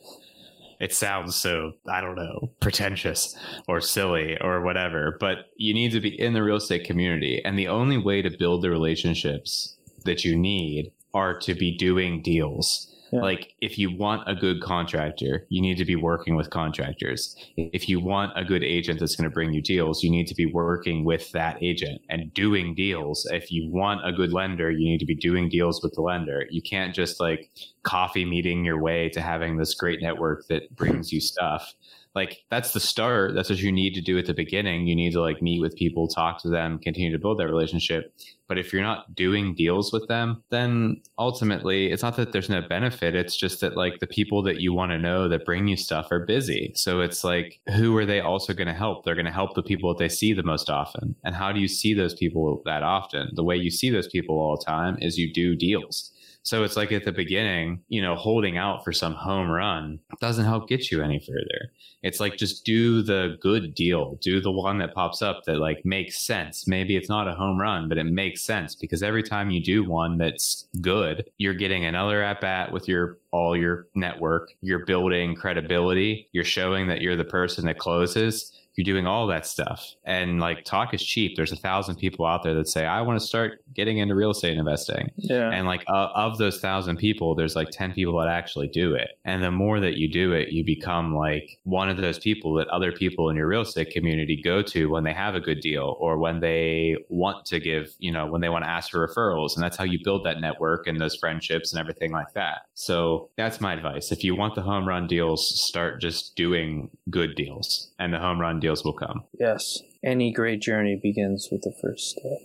it 0.81 0.95
sounds 0.95 1.35
so 1.35 1.73
I 1.89 2.01
don't 2.01 2.15
know 2.15 2.51
pretentious 2.61 3.37
or 3.67 3.81
silly 3.81 4.39
or 4.41 4.63
whatever. 4.63 5.17
But 5.19 5.51
you 5.57 5.75
need 5.75 5.93
to 5.93 6.01
be 6.01 6.21
in 6.21 6.35
the 6.35 6.43
real 6.43 6.57
estate 6.57 6.85
community, 6.85 7.43
and 7.45 7.59
the 7.59 7.69
only 7.69 7.99
way 7.99 8.23
to 8.23 8.31
build 8.31 8.63
the 8.63 8.71
relationships 8.71 9.77
that 10.05 10.25
you 10.25 10.37
need 10.37 10.93
are 11.13 11.39
to 11.41 11.55
be 11.55 11.77
doing 11.77 12.23
deals. 12.23 12.95
Yeah. 13.13 13.21
Like 13.21 13.55
if 13.61 13.79
you 13.79 13.97
want 13.97 14.29
a 14.29 14.35
good 14.35 14.61
contractor, 14.61 15.47
you 15.49 15.63
need 15.63 15.79
to 15.79 15.85
be 15.85 15.97
working 15.97 16.37
with 16.37 16.51
contractors. 16.51 17.37
If 17.57 17.89
you 17.89 18.01
want 18.01 18.33
a 18.37 18.45
good 18.45 18.63
agent 18.63 19.01
that's 19.01 19.17
going 19.17 19.29
to 19.29 19.35
bring 19.35 19.53
you 19.53 19.63
deals, 19.63 20.03
you 20.03 20.11
need 20.11 20.27
to 20.27 20.35
be 20.35 20.47
working 20.47 21.05
with 21.05 21.33
that 21.33 21.63
agent 21.63 22.03
and 22.09 22.33
doing 22.35 22.75
deals. 22.75 23.27
If 23.31 23.51
you 23.51 23.71
want 23.71 24.07
a 24.07 24.13
good 24.13 24.33
lender, 24.33 24.71
you 24.71 24.89
need 24.89 24.99
to 24.99 25.07
be 25.07 25.15
doing 25.15 25.49
deals 25.49 25.83
with 25.83 25.95
the 25.95 26.03
lender. 26.03 26.47
You 26.51 26.63
can't 26.63 26.95
just 26.95 27.21
like 27.21 27.51
coffee 27.83 28.25
meeting 28.25 28.65
your 28.65 28.81
way 28.81 29.09
to 29.11 29.21
having 29.21 29.57
this 29.57 29.75
great 29.75 30.03
network 30.03 30.47
that 30.49 30.75
brings 30.77 31.13
you 31.13 31.21
stuff. 31.21 31.75
Like 32.19 32.45
that's 32.51 32.73
the 32.73 32.81
start. 32.81 33.37
That's 33.37 33.49
what 33.49 33.61
you 33.61 33.71
need 33.71 33.95
to 33.95 34.01
do 34.01 34.19
at 34.19 34.27
the 34.27 34.35
beginning. 34.35 34.89
You 34.89 34.97
need 34.97 35.13
to 35.13 35.21
like 35.21 35.41
meet 35.41 35.61
with 35.61 35.77
people, 35.77 36.09
talk 36.09 36.43
to 36.43 36.49
them, 36.49 36.81
continue 36.81 37.13
to 37.13 37.19
build 37.19 37.39
that 37.39 37.47
relationship. 37.47 38.13
But 38.49 38.59
if 38.59 38.73
you're 38.73 38.83
not 38.83 39.15
doing 39.15 39.55
deals 39.55 39.93
with 39.93 40.09
them, 40.09 40.43
then 40.51 41.01
ultimately 41.17 41.93
it's 41.93 42.03
not 42.03 42.17
that 42.17 42.33
there's 42.33 42.49
no 42.49 42.61
benefit. 42.61 43.15
It's 43.15 43.37
just 43.37 43.61
that 43.61 43.77
like 43.77 44.01
the 44.01 44.09
people 44.09 44.43
that 44.43 44.61
you 44.61 44.73
want 44.73 44.91
to 44.91 44.99
know 44.99 45.29
that 45.29 45.45
bring 45.45 45.69
you 45.69 45.77
stuff 45.77 46.11
are 46.11 46.27
busy. 46.27 46.73
So 46.75 47.01
it's 47.03 47.23
like, 47.23 47.61
who 47.77 47.97
are 47.97 48.07
they 48.07 48.21
also 48.21 48.53
going 48.53 48.67
to 48.67 48.75
help? 48.75 49.05
They're 49.05 49.15
going 49.15 49.27
to 49.27 49.31
help 49.31 49.55
the 49.55 49.63
people 49.63 49.95
that 49.95 50.03
they 50.03 50.09
see 50.09 50.33
the 50.33 50.43
most 50.43 50.69
often. 50.69 51.15
And 51.23 51.37
how 51.37 51.53
do 51.53 51.61
you 51.61 51.69
see 51.69 51.95
those 51.95 52.15
people 52.15 52.63
that 52.65 52.83
often? 52.83 53.31
The 53.35 53.45
way 53.45 53.55
you 53.55 53.71
see 53.71 53.91
those 53.91 54.09
people 54.09 54.41
all 54.41 54.57
the 54.57 54.65
time 54.65 54.99
is 55.01 55.19
you 55.19 55.33
do 55.33 55.55
deals. 55.55 56.11
So 56.49 56.63
it's 56.63 56.79
like 56.79 56.93
at 56.93 57.05
the 57.05 57.13
beginning, 57.13 57.83
you 57.89 58.01
know, 58.01 58.15
holding 58.15 58.57
out 58.57 58.83
for 58.83 58.91
some 58.91 59.13
home 59.13 59.51
run 59.51 60.01
doesn't 60.19 60.47
help 60.47 60.67
get 60.67 60.91
you 60.91 61.03
any 61.03 61.19
further. 61.19 61.71
It's 62.03 62.21
like 62.21 62.39
just 62.39 62.65
do 62.65 63.03
the 63.03 63.37
good 63.43 63.75
deal, 63.75 64.15
do 64.23 64.41
the 64.41 64.51
one 64.51 64.79
that 64.79 64.95
pops 64.95 65.21
up 65.21 65.43
that 65.45 65.59
like 65.59 65.85
makes 65.85 66.25
sense. 66.25 66.67
Maybe 66.67 66.97
it's 66.97 67.11
not 67.11 67.29
a 67.29 67.35
home 67.35 67.61
run, 67.61 67.87
but 67.87 67.99
it 67.99 68.05
makes 68.05 68.41
sense 68.41 68.75
because 68.75 69.03
every 69.03 69.23
time 69.23 69.51
you 69.51 69.63
do 69.63 69.87
one 69.87 70.17
that's 70.17 70.67
good, 70.81 71.29
you're 71.37 71.53
getting 71.53 71.85
another 71.85 72.23
at 72.23 72.41
bat 72.41 72.73
with 72.73 72.89
your 72.89 73.19
all 73.31 73.55
your 73.55 73.87
network, 73.95 74.49
you're 74.63 74.87
building 74.87 75.35
credibility, 75.35 76.31
you're 76.33 76.45
showing 76.45 76.87
that 76.87 77.03
you're 77.03 77.15
the 77.15 77.25
person 77.25 77.67
that 77.67 77.77
closes 77.77 78.59
you're 78.79 78.85
doing 78.85 79.09
all 79.09 79.27
that 79.27 79.45
stuff. 79.45 79.85
And 80.05 80.39
like 80.39 80.65
talk 80.65 80.95
is 80.95 81.03
cheap. 81.03 81.35
There's 81.35 81.51
a 81.51 81.57
thousand 81.57 81.97
people 81.97 82.25
out 82.25 82.45
there 82.45 82.55
that 82.55 82.69
say, 82.69 82.87
I 82.87 83.01
want 83.03 83.19
to 83.19 83.27
start 83.27 83.61
getting 83.75 83.99
into 83.99 84.15
real 84.15 84.31
estate 84.31 84.57
investing. 84.57 85.11
Yeah. 85.17 85.51
And 85.51 85.67
like 85.67 85.83
uh, 85.89 86.11
of 86.15 86.39
those 86.39 86.61
thousand 86.61 86.99
people, 86.99 87.35
there's 87.35 87.57
like 87.57 87.71
10 87.73 87.93
people 87.93 88.17
that 88.21 88.29
actually 88.29 88.69
do 88.69 88.95
it. 88.95 89.09
And 89.25 89.43
the 89.43 89.51
more 89.51 89.81
that 89.81 89.97
you 89.97 90.09
do 90.09 90.33
it, 90.33 90.51
you 90.51 90.65
become 90.65 91.13
like 91.17 91.59
one 91.65 91.89
of 91.89 91.97
those 91.97 92.21
people 92.21 92.55
that 92.55 92.69
other 92.69 92.93
people 92.93 93.31
in 93.31 93.37
your 93.37 93.49
real 93.49 93.63
estate 93.63 93.91
community 93.91 94.41
go 94.41 94.63
to 94.63 94.89
when 94.89 95.03
they 95.03 95.13
have 95.13 95.35
a 95.35 95.41
good 95.41 95.59
deal 95.59 95.97
or 95.99 96.17
when 96.17 96.39
they 96.39 96.95
want 97.09 97.47
to 97.47 97.59
give, 97.59 97.97
you 97.99 98.13
know, 98.13 98.29
when 98.29 98.41
they 98.41 98.49
want 98.49 98.63
to 98.63 98.71
ask 98.71 98.93
for 98.93 99.09
referrals. 99.09 99.57
And 99.57 99.65
that's 99.65 99.77
how 99.77 99.83
you 99.83 99.99
build 100.05 100.25
that 100.25 100.41
network 100.41 100.87
and 100.87 101.01
those 101.01 101.17
friendships 101.17 101.73
and 101.73 101.81
everything 101.81 102.13
like 102.13 102.33
that. 102.35 102.59
So 102.75 103.31
that's 103.37 103.61
my 103.61 103.73
advice. 103.73 104.13
If 104.13 104.23
you 104.23 104.37
want 104.37 104.55
the 104.55 104.63
home 104.63 104.87
run 104.87 105.09
deals, 105.09 105.61
start 105.61 106.01
just 106.01 106.37
doing 106.37 106.91
good 107.11 107.35
deals 107.35 107.91
and 107.99 108.13
the 108.13 108.21
home 108.21 108.41
run 108.41 108.61
deals 108.61 108.68
will 108.77 108.93
come. 108.93 109.25
Yes. 109.39 109.81
Any 110.05 110.33
great 110.33 110.61
journey 110.61 110.99
begins 111.03 111.49
with 111.51 111.63
the 111.63 111.73
first 111.83 112.11
step. 112.11 112.39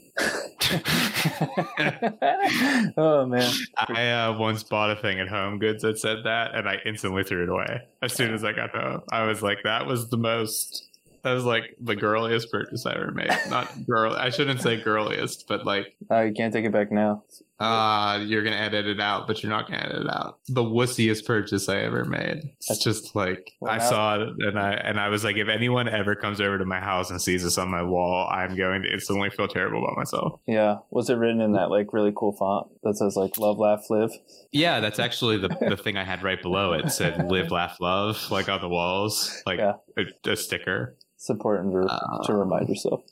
oh 2.97 3.25
man. 3.25 3.53
I 3.77 4.09
uh, 4.11 4.37
once 4.37 4.63
bought 4.63 4.91
a 4.91 4.95
thing 4.95 5.19
at 5.19 5.27
Home 5.27 5.59
Goods 5.59 5.83
that 5.83 5.99
said 5.99 6.19
that, 6.23 6.55
and 6.55 6.67
I 6.67 6.77
instantly 6.85 7.23
threw 7.23 7.43
it 7.43 7.49
away 7.49 7.81
as 8.01 8.13
soon 8.13 8.33
as 8.33 8.43
I 8.43 8.53
got 8.53 8.71
home. 8.71 9.01
I 9.11 9.23
was 9.23 9.41
like, 9.41 9.59
that 9.63 9.85
was 9.85 10.09
the 10.09 10.17
most. 10.17 10.89
That 11.23 11.33
was 11.33 11.45
like 11.45 11.75
the 11.79 11.95
girliest 11.95 12.51
purchase 12.51 12.85
I 12.85 12.95
ever 12.95 13.11
made. 13.11 13.29
Not 13.49 13.69
girl. 13.85 14.13
I 14.13 14.29
shouldn't 14.29 14.61
say 14.61 14.81
girliest, 14.81 15.47
but 15.47 15.65
like, 15.65 15.95
Uh, 16.13 16.21
you 16.21 16.33
can't 16.33 16.53
take 16.53 16.65
it 16.65 16.71
back 16.71 16.91
now. 16.91 17.23
uh, 17.59 18.19
you're 18.25 18.43
gonna 18.43 18.55
edit 18.57 18.85
it 18.87 18.99
out, 18.99 19.25
but 19.25 19.41
you're 19.41 19.49
not 19.49 19.67
gonna 19.67 19.81
edit 19.81 20.01
it 20.01 20.09
out. 20.09 20.39
The 20.49 20.63
wussiest 20.63 21.25
purchase 21.25 21.69
I 21.69 21.77
ever 21.79 22.03
made. 22.03 22.41
It's 22.69 22.83
just 22.83 23.15
like 23.15 23.51
Well, 23.61 23.71
I 23.71 23.77
now- 23.77 23.89
saw 23.89 24.15
it, 24.21 24.29
and 24.39 24.59
I 24.59 24.73
and 24.73 24.99
I 24.99 25.07
was 25.09 25.23
like, 25.23 25.37
if 25.37 25.47
anyone 25.47 25.87
ever 25.87 26.13
comes 26.15 26.41
over 26.41 26.57
to 26.57 26.65
my 26.65 26.79
house 26.81 27.09
and 27.09 27.21
sees 27.21 27.43
this 27.43 27.57
on 27.57 27.69
my 27.71 27.81
wall, 27.81 28.27
I'm 28.29 28.55
going 28.55 28.83
to 28.83 28.91
instantly 28.91 29.29
feel 29.29 29.47
terrible 29.47 29.83
about 29.83 29.95
myself. 29.97 30.39
Yeah. 30.45 30.79
Was 30.91 31.09
it 31.09 31.15
written 31.15 31.39
in 31.41 31.53
that 31.53 31.69
like 31.69 31.93
really 31.93 32.11
cool 32.15 32.33
font 32.33 32.67
that 32.83 32.97
says 32.97 33.15
like 33.15 33.37
love, 33.37 33.57
laugh, 33.57 33.89
live? 33.89 34.11
Yeah, 34.51 34.81
that's 34.81 34.99
actually 34.99 35.37
the, 35.37 35.47
the 35.69 35.77
thing 35.77 35.95
I 35.97 36.03
had 36.03 36.21
right 36.21 36.41
below 36.41 36.73
it. 36.73 36.91
said 36.91 37.29
"Live, 37.31 37.49
Laugh, 37.51 37.77
Love" 37.79 38.29
like 38.29 38.49
on 38.49 38.59
the 38.61 38.69
walls, 38.69 39.41
like 39.45 39.59
Yeah. 39.59 39.73
a, 39.97 40.31
a 40.31 40.35
sticker. 40.35 40.97
It's 41.15 41.29
important 41.29 41.71
to, 41.73 41.87
Uh, 41.91 42.23
to 42.25 42.33
remind 42.35 42.67
yourself. 42.67 43.03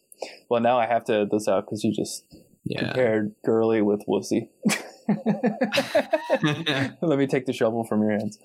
Well, 0.50 0.60
now 0.62 0.78
I 0.78 0.86
have 0.86 1.06
to 1.06 1.14
edit 1.14 1.32
this 1.32 1.48
out 1.48 1.66
because 1.66 1.84
you 1.84 1.92
just 1.94 2.26
Yeah. 2.64 2.86
compared 2.86 3.36
girly 3.44 3.82
with 3.82 4.04
wussy. 4.08 4.50
Let 7.02 7.18
me 7.20 7.28
take 7.28 7.46
the 7.46 7.54
shovel 7.54 7.84
from 7.84 8.02
your 8.02 8.12
hands. 8.12 8.38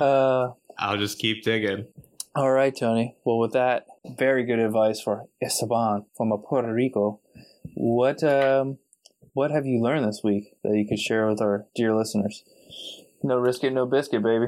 Uh, 0.00 0.50
I'll 0.78 0.98
just 0.98 1.18
keep 1.18 1.44
digging. 1.44 1.86
all 2.34 2.50
right, 2.50 2.76
Tony. 2.76 3.16
Well, 3.24 3.38
with 3.38 3.52
that, 3.52 3.86
very 4.04 4.44
good 4.44 4.58
advice 4.58 5.00
for 5.00 5.24
Esteban 5.42 6.06
from 6.16 6.30
Puerto 6.38 6.72
Rico. 6.72 7.20
What 7.74 8.22
um, 8.22 8.78
what 9.32 9.50
have 9.50 9.66
you 9.66 9.80
learned 9.80 10.06
this 10.06 10.20
week 10.22 10.54
that 10.62 10.76
you 10.76 10.86
could 10.86 10.98
share 10.98 11.26
with 11.28 11.40
our 11.40 11.66
dear 11.74 11.94
listeners? 11.94 12.44
No 13.22 13.36
risk 13.36 13.64
it, 13.64 13.72
no 13.72 13.86
biscuit, 13.86 14.22
baby. 14.22 14.46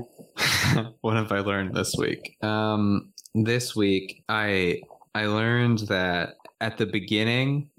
what 1.00 1.16
have 1.16 1.32
I 1.32 1.40
learned 1.40 1.74
this 1.74 1.94
week? 1.96 2.36
Um, 2.42 3.12
this 3.34 3.74
week, 3.74 4.22
I 4.28 4.82
I 5.14 5.26
learned 5.26 5.80
that 5.88 6.34
at 6.60 6.78
the 6.78 6.86
beginning, 6.86 7.70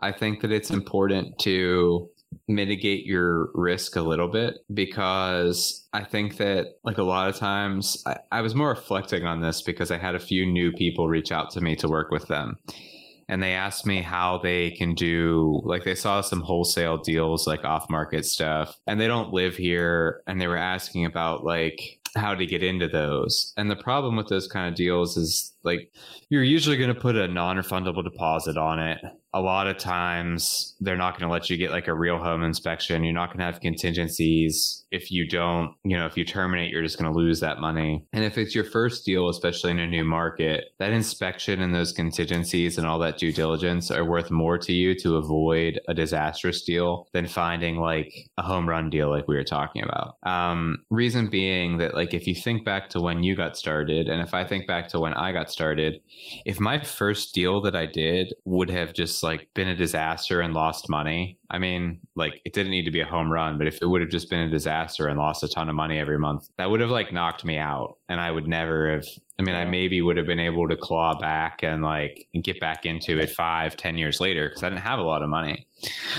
I 0.00 0.12
think 0.12 0.40
that 0.42 0.52
it's 0.52 0.70
important 0.70 1.38
to 1.40 2.08
mitigate 2.46 3.04
your 3.04 3.50
risk 3.54 3.96
a 3.96 4.02
little 4.02 4.28
bit 4.28 4.58
because 4.72 5.86
I 5.92 6.04
think 6.04 6.36
that 6.38 6.78
like 6.84 6.98
a 6.98 7.02
lot 7.02 7.28
of 7.28 7.36
times 7.36 8.02
I, 8.06 8.18
I 8.32 8.40
was 8.42 8.54
more 8.54 8.70
reflecting 8.70 9.24
on 9.24 9.40
this 9.40 9.62
because 9.62 9.90
I 9.90 9.98
had 9.98 10.14
a 10.14 10.20
few 10.20 10.46
new 10.46 10.72
people 10.72 11.08
reach 11.08 11.32
out 11.32 11.50
to 11.52 11.60
me 11.60 11.76
to 11.76 11.88
work 11.88 12.10
with 12.10 12.28
them. 12.28 12.58
And 13.30 13.42
they 13.42 13.52
asked 13.52 13.84
me 13.84 14.00
how 14.00 14.38
they 14.38 14.70
can 14.70 14.94
do 14.94 15.60
like 15.64 15.84
they 15.84 15.94
saw 15.94 16.22
some 16.22 16.40
wholesale 16.40 16.96
deals 16.96 17.46
like 17.46 17.64
off 17.64 17.90
market 17.90 18.24
stuff. 18.24 18.78
And 18.86 18.98
they 18.98 19.06
don't 19.06 19.34
live 19.34 19.56
here. 19.56 20.22
And 20.26 20.40
they 20.40 20.46
were 20.46 20.56
asking 20.56 21.04
about 21.04 21.44
like 21.44 21.97
how 22.14 22.34
to 22.34 22.46
get 22.46 22.62
into 22.62 22.88
those. 22.88 23.52
And 23.56 23.70
the 23.70 23.76
problem 23.76 24.16
with 24.16 24.28
those 24.28 24.48
kind 24.48 24.68
of 24.68 24.74
deals 24.74 25.16
is 25.16 25.54
like 25.62 25.92
you're 26.30 26.42
usually 26.42 26.76
going 26.76 26.94
to 26.94 27.00
put 27.00 27.16
a 27.16 27.28
non-refundable 27.28 28.04
deposit 28.04 28.56
on 28.56 28.78
it 28.78 28.98
a 29.34 29.40
lot 29.40 29.66
of 29.66 29.76
times 29.76 30.74
they're 30.80 30.96
not 30.96 31.18
going 31.18 31.28
to 31.28 31.32
let 31.32 31.50
you 31.50 31.56
get 31.56 31.70
like 31.70 31.88
a 31.88 31.94
real 31.94 32.18
home 32.18 32.42
inspection. 32.42 33.04
You're 33.04 33.12
not 33.12 33.28
going 33.28 33.38
to 33.38 33.44
have 33.44 33.60
contingencies. 33.60 34.84
If 34.90 35.10
you 35.10 35.28
don't 35.28 35.74
you 35.84 35.96
know 35.96 36.06
if 36.06 36.16
you 36.16 36.24
terminate 36.24 36.70
you're 36.70 36.82
just 36.82 36.98
going 36.98 37.12
to 37.12 37.18
lose 37.18 37.40
that 37.40 37.60
money. 37.60 38.06
And 38.12 38.24
if 38.24 38.38
it's 38.38 38.54
your 38.54 38.64
first 38.64 39.04
deal 39.04 39.28
especially 39.28 39.70
in 39.70 39.78
a 39.78 39.86
new 39.86 40.04
market 40.04 40.64
that 40.78 40.92
inspection 40.92 41.60
and 41.60 41.74
those 41.74 41.92
contingencies 41.92 42.78
and 42.78 42.86
all 42.86 42.98
that 43.00 43.18
due 43.18 43.32
diligence 43.32 43.90
are 43.90 44.04
worth 44.04 44.30
more 44.30 44.56
to 44.58 44.72
you 44.72 44.94
to 45.00 45.16
avoid 45.16 45.78
a 45.88 45.94
disastrous 45.94 46.62
deal 46.62 47.06
than 47.12 47.26
finding 47.26 47.76
like 47.76 48.12
a 48.38 48.42
home 48.42 48.68
run 48.68 48.88
deal 48.88 49.10
like 49.10 49.28
we 49.28 49.36
were 49.36 49.44
talking 49.44 49.82
about. 49.82 50.16
Um, 50.22 50.78
reason 50.90 51.28
being 51.28 51.78
that 51.78 51.94
like 51.94 52.14
if 52.14 52.26
you 52.26 52.34
think 52.34 52.64
back 52.64 52.88
to 52.90 53.00
when 53.00 53.22
you 53.22 53.36
got 53.36 53.56
started 53.56 54.08
and 54.08 54.22
if 54.22 54.34
i 54.34 54.44
think 54.44 54.66
back 54.66 54.88
to 54.88 55.00
when 55.00 55.14
i 55.14 55.32
got 55.32 55.50
started 55.50 56.00
if 56.44 56.60
my 56.60 56.82
first 56.82 57.34
deal 57.34 57.60
that 57.60 57.76
i 57.76 57.86
did 57.86 58.32
would 58.44 58.70
have 58.70 58.92
just 58.92 59.17
like 59.22 59.48
been 59.54 59.68
a 59.68 59.76
disaster 59.76 60.40
and 60.40 60.54
lost 60.54 60.88
money 60.88 61.37
i 61.50 61.58
mean 61.58 62.00
like 62.16 62.40
it 62.44 62.52
didn't 62.52 62.70
need 62.70 62.84
to 62.84 62.90
be 62.90 63.00
a 63.00 63.06
home 63.06 63.30
run 63.30 63.58
but 63.58 63.66
if 63.66 63.80
it 63.82 63.86
would 63.86 64.00
have 64.00 64.10
just 64.10 64.30
been 64.30 64.40
a 64.40 64.50
disaster 64.50 65.08
and 65.08 65.18
lost 65.18 65.42
a 65.42 65.48
ton 65.48 65.68
of 65.68 65.74
money 65.74 65.98
every 65.98 66.18
month 66.18 66.48
that 66.56 66.70
would 66.70 66.80
have 66.80 66.90
like 66.90 67.12
knocked 67.12 67.44
me 67.44 67.58
out 67.58 67.96
and 68.08 68.20
i 68.20 68.30
would 68.30 68.46
never 68.46 68.90
have 68.90 69.04
I 69.38 69.44
mean, 69.44 69.54
I 69.54 69.64
maybe 69.64 70.02
would 70.02 70.16
have 70.16 70.26
been 70.26 70.40
able 70.40 70.68
to 70.68 70.76
claw 70.76 71.16
back 71.16 71.62
and 71.62 71.80
like 71.80 72.26
get 72.42 72.58
back 72.58 72.84
into 72.84 73.20
it 73.20 73.30
five, 73.30 73.76
ten 73.76 73.96
years 73.96 74.20
later 74.20 74.48
because 74.48 74.64
I 74.64 74.68
didn't 74.68 74.82
have 74.82 74.98
a 74.98 75.02
lot 75.02 75.22
of 75.22 75.28
money. 75.28 75.68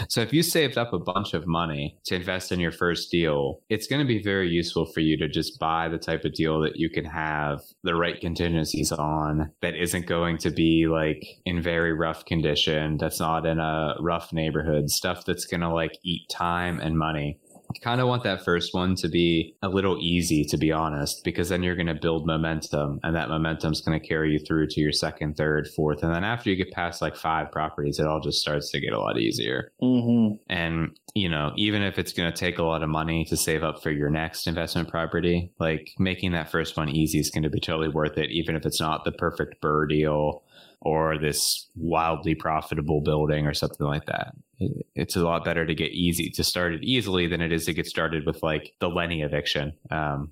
So 0.08 0.22
if 0.22 0.32
you 0.32 0.42
saved 0.42 0.78
up 0.78 0.94
a 0.94 1.00
bunch 1.00 1.34
of 1.34 1.46
money 1.46 1.98
to 2.06 2.16
invest 2.16 2.54
in 2.54 2.62
your 2.62 2.72
first 2.72 3.12
deal, 3.12 3.60
it's 3.68 3.88
going 3.88 4.00
to 4.00 4.08
be 4.08 4.24
very 4.24 4.48
useful 4.48 4.86
for 4.86 5.02
you 5.02 5.18
to 5.18 5.28
just 5.28 5.60
buy 5.60 5.90
the 5.90 5.98
type 5.98 6.24
of 6.24 6.34
deal 6.34 6.62
that 6.62 6.78
you 6.78 6.90
can 6.90 7.04
have 7.04 7.60
the 7.84 7.94
right 7.94 8.22
contingencies 8.22 8.94
on 8.94 9.52
that 9.62 9.76
isn't 9.76 10.06
going 10.06 10.38
to 10.38 10.50
be 10.50 10.88
like 10.88 11.26
in 11.46 11.62
very 11.62 11.92
rough 11.92 12.24
condition, 12.24 12.96
that's 12.96 13.20
not 13.20 13.46
in 13.46 13.60
a 13.60 13.96
rough 14.00 14.32
neighborhood, 14.32 14.90
stuff 14.90 15.19
that's 15.26 15.46
going 15.46 15.62
to 15.62 15.70
like 15.70 15.98
eat 16.04 16.30
time 16.30 16.80
and 16.80 16.98
money. 16.98 17.40
You 17.74 17.82
kind 17.82 18.02
of 18.02 18.08
want 18.08 18.24
that 18.24 18.44
first 18.44 18.74
one 18.74 18.96
to 18.96 19.08
be 19.08 19.56
a 19.62 19.70
little 19.70 20.00
easy, 20.00 20.44
to 20.46 20.58
be 20.58 20.72
honest, 20.72 21.24
because 21.24 21.50
then 21.50 21.62
you're 21.62 21.76
going 21.76 21.86
to 21.86 21.94
build 21.94 22.26
momentum 22.26 23.00
and 23.04 23.16
that 23.16 23.30
momentum 23.30 23.74
is 23.74 23.82
going 23.82 24.00
to 24.00 24.08
carry 24.08 24.32
you 24.32 24.40
through 24.40 24.68
to 24.70 24.82
your 24.82 24.92
second, 24.92 25.38
third, 25.38 25.68
fourth. 25.76 26.02
And 26.02 26.14
then 26.14 26.24
after 26.24 26.50
you 26.50 26.56
get 26.56 26.72
past 26.72 27.00
like 27.00 27.16
five 27.16 27.52
properties, 27.52 28.00
it 28.00 28.08
all 28.08 28.22
just 28.22 28.40
starts 28.40 28.72
to 28.72 28.80
get 28.80 28.94
a 28.94 29.00
lot 29.00 29.20
easier. 29.20 29.72
Mm-hmm. 29.84 30.38
And, 30.52 30.98
you 31.14 31.30
know, 31.30 31.52
even 31.58 31.84
if 31.84 32.00
it's 32.00 32.12
going 32.12 32.32
to 32.32 32.36
take 32.36 32.58
a 32.58 32.64
lot 32.64 32.82
of 32.82 32.90
money 32.90 33.24
to 33.26 33.38
save 33.38 33.64
up 33.64 33.84
for 33.84 33.92
your 33.92 34.10
next 34.10 34.48
investment 34.48 34.90
property, 34.90 35.52
like 35.60 35.92
making 36.00 36.32
that 36.32 36.50
first 36.50 36.76
one 36.76 36.90
easy 36.90 37.20
is 37.20 37.30
going 37.30 37.44
to 37.44 37.52
be 37.52 37.60
totally 37.60 37.90
worth 37.90 38.18
it, 38.18 38.32
even 38.32 38.56
if 38.56 38.66
it's 38.66 38.82
not 38.82 39.06
the 39.06 39.12
perfect 39.12 39.62
BRRRR 39.62 39.90
deal 39.90 40.44
or 40.82 41.20
this 41.20 41.68
wildly 41.76 42.34
profitable 42.34 43.02
building 43.02 43.46
or 43.46 43.54
something 43.54 43.86
like 43.86 44.06
that. 44.08 44.34
It- 44.60 44.86
It's 44.96 45.16
a 45.16 45.24
lot 45.24 45.46
better 45.46 45.66
to 45.66 45.74
get 45.76 45.92
easy 45.92 46.30
to 46.32 46.44
start 46.44 46.74
it 46.74 46.84
easily 46.84 47.28
than 47.28 47.42
it 47.42 47.52
is 47.54 47.66
to 47.66 47.74
get 47.74 47.86
started 47.88 48.26
with 48.26 48.44
like 48.44 48.74
the 48.80 48.90
Lenny 48.90 49.22
eviction. 49.22 49.74
Um, 49.90 50.32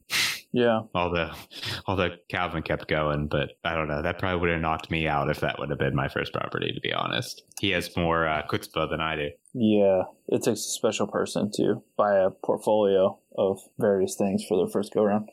Yeah. 0.51 0.81
although, 0.95 1.31
although 1.87 2.09
Calvin 2.29 2.63
kept 2.63 2.87
going, 2.87 3.27
but 3.27 3.51
I 3.63 3.75
don't 3.75 3.87
know. 3.87 4.01
That 4.01 4.17
probably 4.19 4.39
would 4.41 4.49
have 4.49 4.61
knocked 4.61 4.89
me 4.91 5.07
out 5.07 5.29
if 5.29 5.39
that 5.41 5.59
would 5.59 5.69
have 5.69 5.79
been 5.79 5.95
my 5.95 6.07
first 6.09 6.33
property. 6.33 6.71
To 6.73 6.79
be 6.81 6.91
honest, 6.93 7.43
he 7.61 7.69
has 7.71 7.95
more 7.97 8.27
uh, 8.27 8.43
chutzpah 8.47 8.89
than 8.89 9.01
I 9.01 9.15
do. 9.15 9.29
Yeah, 9.53 10.03
it 10.27 10.43
takes 10.43 10.59
a 10.61 10.69
special 10.69 11.07
person 11.07 11.51
to 11.55 11.81
buy 11.97 12.15
a 12.17 12.29
portfolio 12.29 13.17
of 13.37 13.59
various 13.77 14.15
things 14.15 14.43
for 14.47 14.57
their 14.57 14.67
first 14.67 14.91
go 14.93 15.03
around. 15.03 15.29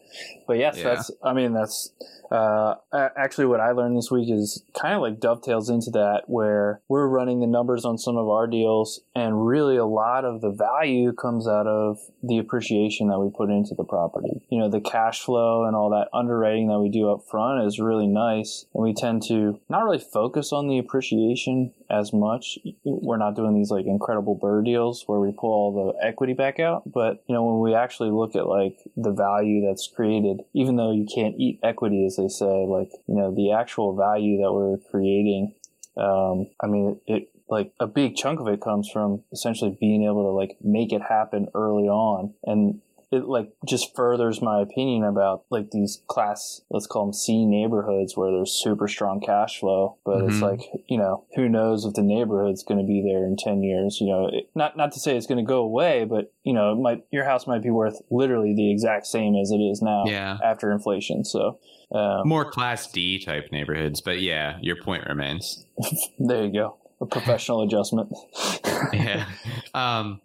But 0.47 0.59
yes, 0.59 0.77
Yeah. 0.77 0.85
that's. 0.95 1.11
I 1.23 1.33
mean, 1.33 1.55
that's 1.55 1.91
uh, 2.31 2.75
actually 2.93 3.47
what 3.47 3.61
I 3.61 3.71
learned 3.73 3.97
this 3.97 4.11
week 4.11 4.31
is 4.31 4.63
kind 4.79 4.95
of 4.95 5.01
like 5.01 5.21
dovetails 5.21 5.71
into 5.71 5.91
that, 5.93 6.25
where 6.27 6.83
we're 6.87 7.09
running 7.09 7.41
the 7.41 7.47
numbers 7.47 7.87
on 7.87 7.97
some 7.97 8.19
of 8.19 8.29
our 8.29 8.47
deals, 8.47 9.01
and 9.15 9.47
really 9.47 9.77
a 9.79 9.87
lot 9.87 10.27
of 10.27 10.43
the 10.43 10.51
value 10.51 11.13
comes 11.15 11.49
out 11.49 11.67
of 11.67 11.99
the 12.23 12.37
appreciation 12.37 13.09
that 13.09 13.19
we 13.21 13.31
put 13.31 13.49
into 13.49 13.75
the 13.75 13.85
property. 13.85 14.43
You 14.51 14.59
know, 14.59 14.69
the 14.69 14.81
cash 14.83 15.21
flow 15.23 15.65
and 15.65 15.75
all 15.75 15.89
that 15.91 16.09
underwriting 16.13 16.69
that 16.69 16.81
we 16.81 16.91
do 16.91 17.11
up 17.11 17.23
front 17.31 17.67
is 17.67 17.81
really 17.81 18.07
nice, 18.07 18.67
and 18.75 18.83
we 18.85 18.93
tend 18.93 19.23
to 19.29 19.59
not 19.71 19.83
really 19.85 19.99
focus 19.99 20.53
on 20.53 20.69
the 20.69 20.77
appreciation 20.79 21.73
as 21.91 22.13
much. 22.13 22.59
We're 22.85 23.17
not 23.17 23.35
doing 23.35 23.55
these 23.55 23.71
like 23.71 23.87
incredible 23.87 24.39
BRRRR 24.39 24.65
deals 24.65 24.84
where 25.07 25.21
we 25.21 25.33
pull 25.33 25.53
all 25.53 25.95
the 26.01 26.07
equity 26.07 26.33
back 26.33 26.61
out, 26.61 26.83
but 26.91 27.25
you 27.29 27.35
know, 27.35 27.45
when 27.45 27.61
we 27.61 27.75
actually 27.75 28.11
look 28.11 28.37
at 28.37 28.47
like 28.47 28.79
the 28.97 29.13
value 29.13 29.65
that's 29.67 29.89
created, 29.89 30.43
even 30.53 30.77
though 30.77 30.93
you 30.93 31.07
can't 31.13 31.35
eat 31.39 31.59
equity, 31.63 32.05
as 32.07 32.17
they 32.17 32.29
say, 32.29 32.67
like, 32.67 32.91
you 33.07 33.15
know, 33.15 33.35
the 33.35 33.53
actual 33.53 33.97
value 33.97 34.43
that 34.43 34.53
we're 34.53 34.79
creating, 34.91 35.55
um, 35.97 36.47
I 36.61 36.67
mean, 36.67 37.01
it, 37.07 37.31
like 37.49 37.73
a 37.79 37.87
big 37.87 38.17
chunk 38.17 38.41
of 38.41 38.49
it 38.49 38.61
comes 38.61 38.91
from 38.91 39.23
essentially 39.33 39.77
being 39.79 40.05
able 40.05 40.25
to 40.25 40.31
like 40.31 40.57
make 40.63 40.93
it 40.93 41.03
happen 41.03 41.49
early 41.55 41.89
on. 41.89 42.35
And 42.45 42.81
it 43.15 43.25
like 43.27 43.51
just 43.67 43.95
furthers 43.97 44.43
my 44.43 44.61
opinion 44.61 45.05
about 45.05 45.45
like 45.51 45.71
these 45.71 46.03
class 46.09 46.61
let's 46.71 46.87
call 46.87 47.05
them 47.07 47.13
C 47.13 47.47
neighborhoods 47.47 48.17
where 48.17 48.31
there's 48.31 48.53
super 48.53 48.89
strong 48.89 49.21
cash 49.21 49.61
flow 49.61 49.97
but 50.05 50.23
it's 50.23 50.39
Mhm. 50.39 50.43
like 50.43 50.61
you 50.89 50.99
know 50.99 51.25
who 51.37 51.49
knows 51.49 51.85
if 51.85 51.95
the 51.95 52.03
neighborhood's 52.03 52.63
going 52.63 52.81
to 52.81 52.87
be 52.87 53.03
there 53.03 53.25
in 53.25 53.37
10 53.37 53.63
years 53.63 53.99
you 54.01 54.07
know 54.09 54.29
it, 54.33 54.51
not 54.55 54.77
not 54.77 54.93
to 54.93 55.01
say 55.01 55.17
it's 55.17 55.27
going 55.27 55.45
to 55.45 55.49
go 55.49 55.63
away 55.63 56.05
but 56.05 56.33
you 56.43 56.53
know 56.53 56.73
it 56.73 56.77
might 56.77 57.05
your 57.11 57.25
house 57.25 57.47
might 57.47 57.63
be 57.63 57.71
worth 57.71 58.01
literally 58.11 58.55
the 58.55 58.71
exact 58.71 59.07
same 59.07 59.35
as 59.37 59.51
it 59.51 59.59
is 59.61 59.81
now 59.81 60.05
Yeah. 60.07 60.39
after 60.43 60.71
inflation 60.73 61.25
so 61.25 61.59
um, 61.93 62.27
More 62.29 62.51
class 62.51 62.91
D 62.91 63.23
type 63.25 63.53
neighborhoods, 63.53 64.01
but 64.01 64.21
yeah, 64.21 64.59
your 64.63 64.75
point 64.75 65.07
remains. 65.07 65.65
there 66.19 66.45
you 66.47 66.53
go 66.53 66.77
a 67.01 67.07
professional 67.07 67.63
adjustment 67.63 68.09
yeah 68.93 69.27
um 69.75 70.21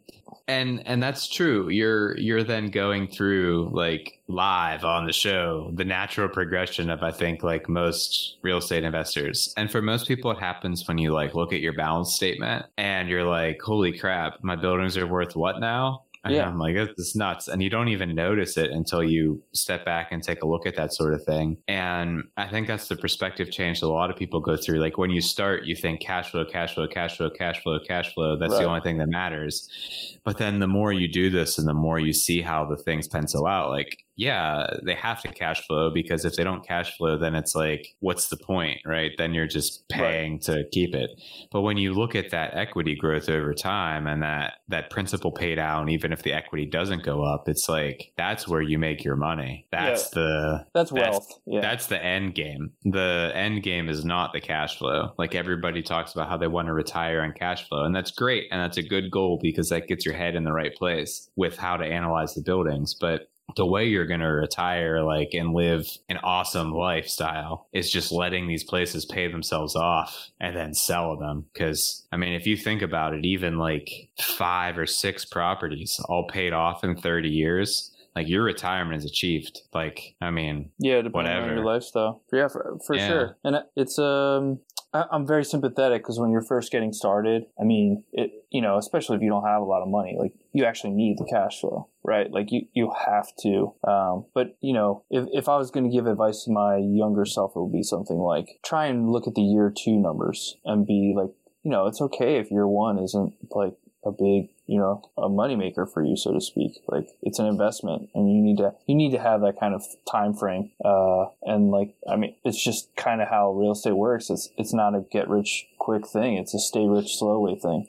and 0.49 0.81
and 0.87 1.01
that's 1.01 1.27
true. 1.27 1.69
You're 1.69 2.17
you're 2.17 2.43
then 2.43 2.71
going 2.71 3.07
through 3.07 3.69
like 3.71 4.19
live 4.27 4.83
on 4.83 5.05
the 5.05 5.13
show 5.13 5.71
the 5.75 5.85
natural 5.85 6.29
progression 6.29 6.89
of 6.91 7.01
i 7.01 7.11
think 7.11 7.41
like 7.41 7.67
most 7.69 8.37
real 8.41 8.57
estate 8.57 8.83
investors. 8.83 9.53
And 9.57 9.71
for 9.71 9.81
most 9.81 10.07
people 10.07 10.31
it 10.31 10.39
happens 10.39 10.87
when 10.87 10.97
you 10.97 11.13
like 11.13 11.35
look 11.35 11.53
at 11.53 11.61
your 11.61 11.73
balance 11.73 12.13
statement 12.13 12.65
and 12.77 13.09
you're 13.09 13.23
like 13.23 13.61
holy 13.61 13.97
crap 13.97 14.43
my 14.43 14.55
buildings 14.55 14.97
are 14.97 15.07
worth 15.07 15.35
what 15.35 15.59
now 15.59 16.03
and 16.23 16.33
Yeah. 16.35 16.47
I'm 16.47 16.57
like, 16.59 16.75
this 16.75 16.89
is 16.97 17.15
nuts. 17.15 17.47
And 17.47 17.61
you 17.63 17.69
don't 17.69 17.87
even 17.87 18.13
notice 18.15 18.57
it 18.57 18.71
until 18.71 19.03
you 19.03 19.41
step 19.53 19.85
back 19.85 20.11
and 20.11 20.21
take 20.21 20.43
a 20.43 20.47
look 20.47 20.65
at 20.65 20.75
that 20.75 20.93
sort 20.93 21.13
of 21.13 21.23
thing. 21.23 21.57
And 21.67 22.23
I 22.37 22.47
think 22.47 22.67
that's 22.67 22.87
the 22.87 22.95
perspective 22.95 23.51
change 23.51 23.79
that 23.79 23.85
a 23.85 23.89
lot 23.89 24.09
of 24.11 24.17
people 24.17 24.39
go 24.41 24.57
through. 24.57 24.79
Like 24.79 24.97
when 24.97 25.11
you 25.11 25.21
start, 25.21 25.65
you 25.65 25.75
think 25.75 26.01
cash 26.01 26.31
flow, 26.31 26.45
cash 26.45 26.75
flow, 26.75 26.87
cash 26.87 27.17
flow, 27.17 27.29
cash 27.29 27.61
flow, 27.63 27.79
cash 27.79 28.13
flow. 28.13 28.37
That's 28.37 28.53
Right. 28.53 28.59
the 28.63 28.67
only 28.67 28.81
thing 28.81 28.97
that 28.97 29.09
matters. 29.09 30.17
But 30.25 30.37
then 30.37 30.59
the 30.59 30.67
more 30.67 30.91
you 30.91 31.07
do 31.07 31.29
this 31.29 31.57
and 31.57 31.67
the 31.67 31.73
more 31.73 31.99
you 31.99 32.13
see 32.13 32.41
how 32.41 32.65
the 32.65 32.77
things 32.77 33.07
pencil 33.07 33.45
out, 33.47 33.69
like, 33.69 33.97
yeah, 34.19 34.67
they 34.83 34.95
have 34.95 35.21
to 35.21 35.29
cash 35.29 35.65
flow 35.65 35.91
because 35.93 36.25
if 36.25 36.33
they 36.33 36.43
don't 36.43 36.67
cash 36.67 36.97
flow, 36.97 37.17
then 37.17 37.35
it's 37.35 37.55
like, 37.55 37.95
what's 38.01 38.27
the 38.27 38.35
point, 38.35 38.81
right? 38.85 39.11
Then 39.17 39.33
you're 39.33 39.47
just 39.47 39.87
paying 39.87 40.41
to 40.41 40.65
keep 40.73 40.93
it. 40.93 41.09
But 41.53 41.61
when 41.61 41.77
you 41.77 41.93
look 41.93 42.15
at 42.15 42.31
that 42.31 42.53
equity 42.53 42.97
growth 42.97 43.29
over 43.29 43.53
time 43.53 44.07
and 44.07 44.21
that 44.21 44.55
that 44.67 44.89
principal 44.89 45.31
pay 45.31 45.55
down, 45.55 45.87
even 45.87 46.11
if 46.11 46.21
the 46.21 46.33
equity 46.33 46.65
doesn't 46.65 47.01
go 47.03 47.23
up, 47.23 47.47
it's 47.47 47.69
like 47.69 48.11
that's 48.17 48.45
where 48.45 48.61
you 48.61 48.77
make 48.77 49.05
your 49.05 49.15
money. 49.15 49.65
That's 49.71 50.09
the 50.09 50.65
that's 50.73 50.91
That's- 50.91 51.13
wealth 51.13 51.39
yeah 51.45 51.61
that's 51.61 51.85
the 51.85 52.03
end 52.03 52.35
game. 52.35 52.73
The 52.83 53.31
end 53.33 53.63
game 53.63 53.87
is 53.87 54.03
not 54.03 54.33
the 54.33 54.41
cash 54.41 54.77
flow. 54.77 55.13
Like 55.17 55.33
everybody 55.33 55.81
talks 55.81 56.11
about 56.11 56.27
how 56.27 56.35
they 56.35 56.47
want 56.47 56.67
to 56.67 56.73
retire 56.73 57.21
on 57.21 57.31
cash 57.31 57.69
flow, 57.69 57.85
and 57.85 57.95
that's 57.95 58.11
great 58.11 58.47
and 58.51 58.59
that's 58.59 58.77
a 58.77 58.83
good 58.83 59.11
goal 59.11 59.39
because 59.41 59.69
that 59.69 59.87
gets 59.87 60.05
your 60.05 60.15
head 60.15 60.35
in 60.35 60.43
the 60.43 60.51
right 60.51 60.75
place 60.75 61.29
with 61.37 61.55
how 61.55 61.77
to 61.77 61.85
analyze 61.85 62.33
the 62.33 62.41
buildings. 62.41 62.93
But 62.99 63.29
the 63.55 63.65
way 63.65 63.85
you're 63.85 64.05
going 64.05 64.19
to 64.19 64.25
retire 64.27 65.01
like 65.03 65.29
and 65.33 65.53
live 65.53 65.85
an 66.09 66.17
awesome 66.23 66.71
lifestyle 66.71 67.67
is 67.73 67.91
just 67.91 68.11
letting 68.11 68.47
these 68.47 68.63
places 68.63 69.05
pay 69.05 69.31
themselves 69.31 69.75
off 69.75 70.29
and 70.39 70.55
then 70.55 70.73
sell 70.73 71.17
them 71.17 71.45
because 71.53 72.05
i 72.11 72.17
mean 72.17 72.33
if 72.33 72.45
you 72.45 72.55
think 72.57 72.81
about 72.81 73.13
it 73.13 73.25
even 73.25 73.57
like 73.57 73.89
five 74.19 74.77
or 74.77 74.85
six 74.85 75.25
properties 75.25 75.99
all 76.09 76.27
paid 76.27 76.53
off 76.53 76.83
in 76.83 76.95
30 76.95 77.29
years 77.29 77.91
like 78.15 78.27
your 78.27 78.43
retirement 78.43 78.97
is 78.97 79.05
achieved 79.05 79.61
like 79.73 80.15
i 80.21 80.29
mean 80.31 80.69
Yeah, 80.79 81.01
depending 81.01 81.31
on 81.33 81.41
whatever. 81.41 81.55
your 81.55 81.65
lifestyle. 81.65 82.21
Yeah, 82.33 82.47
for, 82.47 82.77
for 82.85 82.95
Yeah. 82.95 83.07
sure. 83.07 83.37
And 83.43 83.57
it's 83.75 83.97
um, 83.99 84.59
I'm 84.93 85.27
very 85.27 85.45
sympathetic 85.45 86.01
because 86.01 86.19
when 86.19 86.31
you're 86.31 86.41
first 86.41 86.71
getting 86.71 86.93
started, 86.93 87.43
I 87.59 87.63
mean, 87.63 88.03
it 88.11 88.31
you 88.49 88.61
know, 88.61 88.77
especially 88.77 89.17
if 89.17 89.21
you 89.21 89.29
don't 89.29 89.45
have 89.45 89.61
a 89.61 89.65
lot 89.65 89.83
of 89.83 89.87
money, 89.87 90.15
like 90.19 90.33
you 90.51 90.65
actually 90.65 90.93
need 90.93 91.17
the 91.19 91.27
cash 91.29 91.59
flow, 91.59 91.89
right? 92.03 92.31
Like 92.31 92.51
you 92.51 92.65
you 92.73 92.91
have 93.05 93.27
to. 93.41 93.73
Um, 93.87 94.25
but 94.33 94.57
you 94.61 94.73
know, 94.73 95.03
if 95.11 95.27
if 95.31 95.47
I 95.47 95.57
was 95.57 95.69
going 95.69 95.89
to 95.89 95.95
give 95.95 96.07
advice 96.07 96.43
to 96.45 96.51
my 96.51 96.77
younger 96.77 97.25
self, 97.25 97.51
it 97.55 97.59
would 97.59 97.71
be 97.71 97.83
something 97.83 98.17
like 98.17 98.59
try 98.65 98.87
and 98.87 99.11
look 99.11 99.27
at 99.27 99.35
the 99.35 99.43
year 99.43 99.71
two 99.75 99.99
numbers 99.99 100.57
and 100.65 100.87
be 100.87 101.13
like, 101.15 101.29
you 101.63 101.69
know, 101.69 101.85
it's 101.85 102.01
okay 102.01 102.37
if 102.37 102.49
year 102.49 102.67
one 102.67 102.97
isn't 102.97 103.33
like 103.51 103.75
a 104.03 104.11
big 104.11 104.49
you 104.65 104.77
know 104.77 105.01
a 105.17 105.27
moneymaker 105.29 105.91
for 105.91 106.03
you 106.03 106.15
so 106.15 106.33
to 106.33 106.41
speak. 106.41 106.79
Like 106.87 107.09
it's 107.21 107.39
an 107.39 107.45
investment 107.45 108.09
and 108.13 108.31
you 108.31 108.41
need 108.41 108.57
to 108.57 108.73
you 108.87 108.95
need 108.95 109.11
to 109.11 109.19
have 109.19 109.41
that 109.41 109.59
kind 109.59 109.73
of 109.73 109.83
time 110.09 110.33
frame 110.33 110.71
uh 110.83 111.25
and 111.43 111.71
like 111.71 111.93
i 112.09 112.15
mean 112.15 112.35
it's 112.43 112.63
just 112.63 112.95
kind 112.95 113.21
of 113.21 113.27
how 113.29 113.51
real 113.51 113.71
estate 113.71 113.93
works. 113.93 114.29
It's 114.29 114.49
it's 114.57 114.73
not 114.73 114.95
a 114.95 115.01
get 115.11 115.29
rich 115.29 115.67
quick 115.77 116.07
thing. 116.07 116.35
It's 116.35 116.53
a 116.53 116.59
stay 116.59 116.87
rich 116.87 117.17
slowly 117.17 117.55
thing 117.55 117.87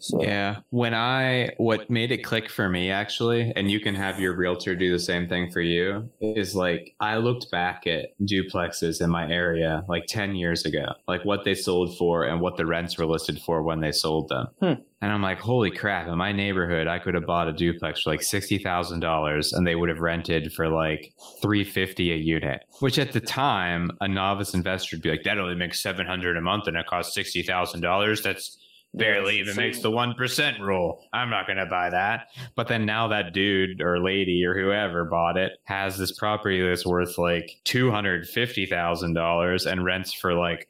so 0.00 0.22
Yeah. 0.22 0.60
When 0.70 0.94
I, 0.94 1.50
what 1.58 1.90
made 1.90 2.10
it 2.10 2.24
click 2.24 2.50
for 2.50 2.68
me 2.68 2.90
actually, 2.90 3.52
and 3.54 3.70
you 3.70 3.80
can 3.80 3.94
have 3.94 4.18
your 4.18 4.34
realtor 4.34 4.74
do 4.74 4.90
the 4.90 4.98
same 4.98 5.28
thing 5.28 5.50
for 5.50 5.60
you, 5.60 6.10
is 6.20 6.54
like 6.54 6.94
I 7.00 7.18
looked 7.18 7.50
back 7.50 7.86
at 7.86 8.18
duplexes 8.20 9.02
in 9.02 9.10
my 9.10 9.30
area 9.30 9.84
like 9.88 10.06
10 10.06 10.34
years 10.34 10.64
ago, 10.64 10.86
like 11.06 11.24
what 11.24 11.44
they 11.44 11.54
sold 11.54 11.96
for 11.96 12.24
and 12.24 12.40
what 12.40 12.56
the 12.56 12.66
rents 12.66 12.98
were 12.98 13.06
listed 13.06 13.40
for 13.40 13.62
when 13.62 13.80
they 13.80 13.92
sold 13.92 14.28
them. 14.28 14.48
Hmm. 14.60 14.82
And 15.02 15.10
I'm 15.12 15.22
like, 15.22 15.38
holy 15.38 15.70
crap, 15.70 16.08
in 16.08 16.18
my 16.18 16.32
neighborhood, 16.32 16.86
I 16.86 16.98
could 16.98 17.14
have 17.14 17.24
bought 17.24 17.48
a 17.48 17.52
duplex 17.52 18.02
for 18.02 18.10
like 18.10 18.20
$60,000 18.20 19.52
and 19.54 19.66
they 19.66 19.74
would 19.74 19.88
have 19.88 20.00
rented 20.00 20.52
for 20.52 20.68
like 20.68 21.14
350 21.40 22.12
a 22.12 22.16
unit, 22.16 22.64
which 22.80 22.98
at 22.98 23.12
the 23.12 23.20
time, 23.20 23.90
a 24.02 24.08
novice 24.08 24.52
investor 24.52 24.96
would 24.96 25.02
be 25.02 25.10
like, 25.10 25.22
that 25.22 25.38
only 25.38 25.54
makes 25.54 25.80
700 25.80 26.36
a 26.36 26.40
month 26.42 26.66
and 26.66 26.76
it 26.76 26.86
costs 26.86 27.16
$60,000. 27.16 28.22
That's 28.22 28.58
barely 28.94 29.38
even 29.38 29.56
makes 29.56 29.80
the 29.80 29.90
1% 29.90 30.60
rule. 30.60 31.04
I'm 31.12 31.30
not 31.30 31.46
going 31.46 31.58
to 31.58 31.66
buy 31.66 31.90
that. 31.90 32.28
But 32.56 32.68
then 32.68 32.86
now 32.86 33.08
that 33.08 33.32
dude 33.32 33.80
or 33.80 34.02
lady 34.02 34.44
or 34.44 34.54
whoever 34.54 35.04
bought 35.04 35.36
it 35.36 35.52
has 35.64 35.98
this 35.98 36.12
property 36.12 36.60
that's 36.60 36.84
worth 36.84 37.18
like 37.18 37.60
$250,000 37.64 39.66
and 39.66 39.84
rents 39.84 40.12
for 40.12 40.34
like 40.34 40.68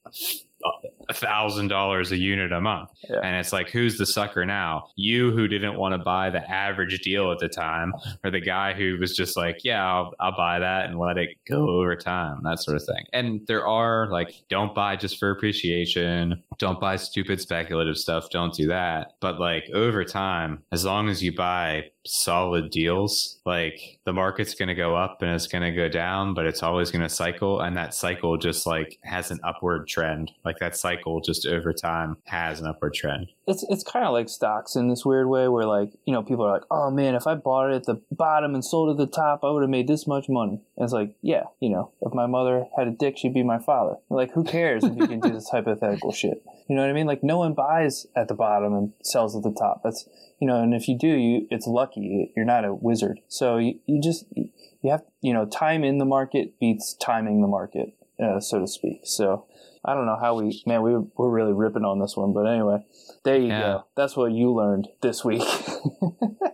a 1.11 1.13
thousand 1.13 1.69
dollars 1.69 2.13
a 2.13 2.17
unit 2.17 2.53
a 2.53 2.61
month. 2.61 2.91
Yeah. 3.09 3.21
And 3.23 3.37
it's 3.37 3.53
like, 3.53 3.69
who's 3.69 3.99
the 3.99 4.07
sucker 4.07 4.47
now? 4.47 4.89
You 4.95 5.33
who 5.33 5.49
didn't 5.49 5.77
want 5.77 5.93
to 5.93 5.99
buy 5.99 6.31
the 6.31 6.49
average 6.49 7.01
deal 7.01 7.33
at 7.33 7.41
the 7.41 7.49
time, 7.49 7.93
or 8.25 8.31
the 8.31 8.41
guy 8.41 8.73
who 8.73 8.97
was 8.99 9.17
just 9.17 9.37
like, 9.37 9.59
yeah, 9.65 9.85
I'll, 9.85 10.15
I'll 10.21 10.37
buy 10.37 10.61
that 10.61 10.87
and 10.87 10.99
let 10.99 11.19
it 11.19 11.31
go 11.49 11.69
over 11.69 11.97
time, 11.97 12.41
that 12.45 12.61
sort 12.61 12.77
of 12.77 12.85
thing. 12.85 13.05
And 13.13 13.45
there 13.49 13.67
are 13.67 14.09
like, 14.11 14.35
don't 14.49 14.75
buy 14.75 14.97
just 14.97 15.19
for 15.19 15.31
appreciation, 15.31 16.43
don't 16.59 16.81
buy 16.81 16.97
stupid 16.97 17.41
speculative 17.41 17.99
stuff, 17.99 18.31
don't 18.31 18.55
do 18.55 18.69
that. 18.69 19.15
But 19.21 19.41
like 19.41 19.69
over 19.75 20.05
time, 20.05 20.63
as 20.71 20.85
long 20.85 21.09
as 21.09 21.23
you 21.23 21.35
buy 21.35 21.91
solid 22.07 22.71
deals, 22.71 23.39
like 23.45 23.99
the 24.05 24.13
market's 24.13 24.55
going 24.55 24.69
to 24.69 24.75
go 24.75 24.95
up 24.97 25.23
and 25.23 25.33
it's 25.33 25.47
going 25.47 25.63
to 25.63 25.73
go 25.73 25.89
down, 25.89 26.35
but 26.35 26.47
it's 26.47 26.63
always 26.63 26.91
going 26.91 27.03
to 27.03 27.09
cycle. 27.09 27.61
And 27.61 27.77
that 27.77 27.95
cycle 27.95 28.37
just 28.39 28.67
like 28.67 28.99
has 29.05 29.31
an 29.31 29.41
upward 29.45 29.89
trend. 29.89 30.31
Like 30.45 30.59
that 30.61 30.77
cycle 30.77 31.21
just 31.21 31.47
over 31.47 31.73
time 31.73 32.17
has 32.27 32.61
an 32.61 32.67
upward 32.67 32.95
trend. 32.95 33.29
it's 33.47 33.65
it's 33.69 33.83
kind 33.85 34.05
of 34.05 34.13
like 34.13 34.29
stocks 34.29 34.77
in 34.77 34.89
this 34.89 35.05
weird 35.05 35.29
way 35.29 35.49
where 35.49 35.67
like 35.67 35.91
you 36.07 36.13
know 36.13 36.23
people 36.23 36.45
are 36.45 36.53
like 36.53 36.65
oh 36.71 36.91
man 36.91 37.15
if 37.15 37.27
i 37.27 37.35
bought 37.35 37.71
it 37.71 37.75
at 37.75 37.85
the 37.85 38.01
bottom 38.11 38.55
and 38.55 38.65
sold 38.65 38.91
at 38.91 38.97
the 38.97 39.07
top 39.07 39.41
i 39.43 39.51
would 39.51 39.63
have 39.63 39.71
made 39.71 39.89
this 39.89 40.07
much 40.07 40.29
money 40.29 40.61
and 40.77 40.85
it's 40.85 40.93
like 40.93 41.15
yeah 41.21 41.45
you 41.59 41.69
know 41.69 41.91
if 42.01 42.15
my 42.15 42.27
mother 42.27 42.67
had 42.77 42.87
a 42.87 42.91
dick 42.93 43.19
she'd 43.19 43.35
be 43.35 43.43
my 43.43 43.59
father 43.59 43.97
like 44.09 44.31
who 44.33 44.45
cares 44.45 44.85
if 44.85 44.97
you 44.97 45.07
can 45.07 45.21
do 45.21 45.31
this 45.31 45.49
hypothetical 45.53 46.13
shit 46.13 46.43
you 46.69 46.77
know 46.77 46.83
what 46.83 46.91
i 46.91 46.93
mean 46.93 47.07
like 47.07 47.23
no 47.25 47.39
one 47.39 47.53
buys 47.55 48.07
at 48.15 48.29
the 48.29 48.35
bottom 48.35 48.73
and 48.75 48.93
sells 49.03 49.35
at 49.37 49.43
the 49.43 49.53
top 49.53 49.83
that's 49.83 50.09
you 50.41 50.47
know 50.47 50.61
and 50.63 50.75
if 50.75 50.89
you 50.89 50.97
do 50.99 51.09
you 51.09 51.47
it's 51.51 51.67
lucky 51.67 52.33
you're 52.37 52.45
not 52.45 52.65
a 52.65 52.75
wizard 52.75 53.21
so 53.29 53.59
you, 53.59 53.79
you 53.87 54.01
just 54.01 54.25
you 54.37 54.91
have 54.91 55.03
you 55.21 55.33
know 55.33 55.45
time 55.47 55.85
in 55.85 55.99
the 55.99 56.05
market 56.05 56.59
beats 56.59 56.95
timing 56.95 57.43
the 57.43 57.49
market 57.49 57.95
uh, 58.23 58.41
so 58.41 58.59
to 58.61 58.67
speak 58.67 59.01
so 59.05 59.47
I 59.83 59.95
don't 59.95 60.05
know 60.05 60.19
how 60.21 60.35
we, 60.39 60.63
man, 60.67 60.83
we 60.83 60.95
we're 61.17 61.31
really 61.31 61.55
ripping 61.55 61.87
on 61.87 62.01
this 62.01 62.15
one, 62.15 62.35
but 62.35 62.43
anyway, 62.43 62.85
there 63.25 63.39
you 63.39 63.47
Yeah. 63.47 63.61
go. 63.61 63.85
That's 63.97 64.15
what 64.15 64.31
you 64.31 64.53
learned 64.53 64.89
this 65.01 65.25
week. 65.25 65.41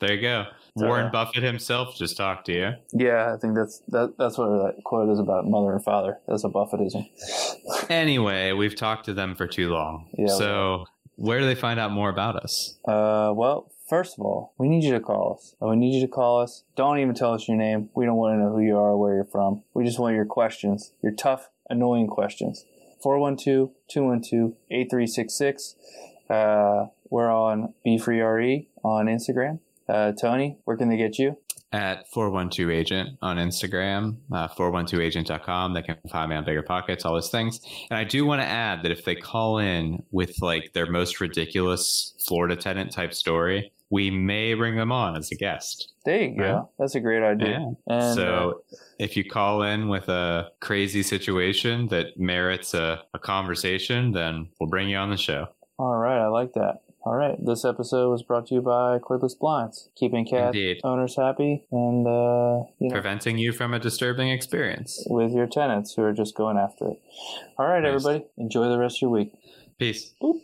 There 0.00 0.14
you 0.14 0.20
go. 0.20 0.46
Warren 0.76 1.10
Buffett 1.10 1.42
himself 1.42 1.96
just 1.96 2.16
talked 2.16 2.46
to 2.46 2.52
you. 2.52 2.72
yeah, 2.92 3.34
I 3.34 3.36
think 3.36 3.56
that's 3.56 3.80
that, 3.88 4.14
that's 4.16 4.38
what 4.38 4.46
that 4.48 4.84
quote 4.84 5.08
is 5.10 5.18
about 5.18 5.44
mother 5.48 5.72
and 5.72 5.82
father. 5.82 6.18
That's 6.28 6.44
a 6.44 6.48
Buffettism. 6.48 7.08
Anyway, 7.90 8.52
we've 8.52 8.76
talked 8.76 9.06
to 9.06 9.14
them 9.14 9.34
for 9.34 9.48
too 9.48 9.70
long. 9.70 10.08
Yeah, 10.16 10.28
so, 10.28 10.86
where 11.18 11.40
do 11.40 11.46
they 11.46 11.56
find 11.56 11.80
out 11.80 11.90
more 11.90 12.10
about 12.10 12.36
us? 12.36 12.78
Uh, 12.86 13.32
well, 13.34 13.72
first 13.88 14.16
of 14.16 14.24
all, 14.24 14.52
we 14.56 14.68
need 14.68 14.84
you 14.84 14.92
to 14.92 15.00
call 15.00 15.34
us. 15.34 15.56
We 15.60 15.74
need 15.74 15.96
you 15.96 16.02
to 16.06 16.08
call 16.08 16.40
us. 16.40 16.62
Don't 16.76 17.00
even 17.00 17.12
tell 17.14 17.34
us 17.34 17.48
your 17.48 17.56
name. 17.56 17.90
We 17.94 18.06
don't 18.06 18.14
want 18.16 18.38
to 18.38 18.38
know 18.38 18.52
who 18.52 18.60
you 18.60 18.76
are 18.76 18.90
or 18.90 18.96
where 18.96 19.16
you're 19.16 19.24
from. 19.24 19.64
We 19.74 19.84
just 19.84 19.98
want 19.98 20.14
your 20.14 20.24
questions, 20.24 20.92
your 21.02 21.10
tough, 21.12 21.48
annoying 21.68 22.06
questions. 22.06 22.64
412-212-8366. 23.04 25.74
Uh, 26.30 26.86
we're 27.10 27.30
on 27.30 27.74
Be 27.84 27.98
Free 27.98 28.20
RE 28.20 28.68
on 28.84 29.06
Instagram. 29.06 29.58
Uh, 29.88 30.12
Tony, 30.12 30.58
where 30.64 30.76
can 30.76 30.88
they 30.88 30.96
get 30.96 31.18
you? 31.18 31.36
At 31.70 32.08
412 32.12 32.70
Agent 32.70 33.18
on 33.20 33.36
Instagram, 33.36 34.16
uh, 34.32 34.48
412agent.com. 34.48 35.74
They 35.74 35.82
can 35.82 35.96
find 36.10 36.30
me 36.30 36.36
on 36.36 36.44
Bigger 36.44 36.62
Pockets, 36.62 37.04
all 37.04 37.12
those 37.12 37.30
things. 37.30 37.60
And 37.90 37.98
I 37.98 38.04
do 38.04 38.24
want 38.24 38.40
to 38.40 38.46
add 38.46 38.82
that 38.84 38.90
if 38.90 39.04
they 39.04 39.14
call 39.14 39.58
in 39.58 40.02
with 40.10 40.40
like 40.40 40.72
their 40.72 40.90
most 40.90 41.20
ridiculous 41.20 42.14
Florida 42.26 42.56
tenant 42.56 42.90
type 42.92 43.12
story, 43.12 43.70
we 43.90 44.10
may 44.10 44.54
bring 44.54 44.76
them 44.76 44.92
on 44.92 45.16
as 45.16 45.30
a 45.30 45.34
guest. 45.34 45.92
There 46.04 46.22
you 46.22 46.38
go. 46.38 46.42
Yeah. 46.42 46.62
That's 46.78 46.94
a 46.94 47.00
great 47.00 47.22
idea. 47.22 47.58
Yeah. 47.58 47.94
And, 47.94 48.02
uh, 48.02 48.14
so 48.14 48.62
if 48.98 49.16
you 49.16 49.24
call 49.28 49.62
in 49.62 49.88
with 49.88 50.08
a 50.08 50.48
crazy 50.60 51.02
situation 51.02 51.88
that 51.88 52.18
merits 52.18 52.72
a, 52.74 53.02
a 53.12 53.18
conversation, 53.18 54.12
then 54.12 54.48
we'll 54.58 54.70
bring 54.70 54.88
you 54.88 54.96
on 54.96 55.10
the 55.10 55.16
show. 55.16 55.48
all 55.78 55.96
right, 55.96 56.18
I 56.18 56.28
like 56.28 56.54
that. 56.54 56.80
All 57.08 57.16
right, 57.16 57.42
this 57.42 57.64
episode 57.64 58.10
was 58.10 58.22
brought 58.22 58.48
to 58.48 58.54
you 58.56 58.60
by 58.60 58.98
Cordless 58.98 59.32
Blinds, 59.38 59.88
keeping 59.96 60.26
cat 60.26 60.48
Indeed. 60.54 60.80
owners 60.84 61.16
happy 61.16 61.64
and 61.72 62.06
uh, 62.06 62.64
you 62.78 62.88
know 62.88 62.92
Preventing 62.92 63.38
you 63.38 63.52
from 63.52 63.72
a 63.72 63.78
disturbing 63.78 64.28
experience. 64.28 65.02
with 65.08 65.32
your 65.32 65.46
tenants 65.46 65.94
who 65.94 66.02
are 66.02 66.12
just 66.12 66.34
going 66.34 66.58
after 66.58 66.86
it. 66.88 67.00
All 67.56 67.66
right, 67.66 67.82
Nice. 67.82 67.94
everybody, 68.04 68.26
enjoy 68.36 68.68
the 68.68 68.78
rest 68.78 68.98
of 68.98 69.02
your 69.02 69.10
week. 69.12 69.32
Peace. 69.78 70.12
Boop. 70.22 70.40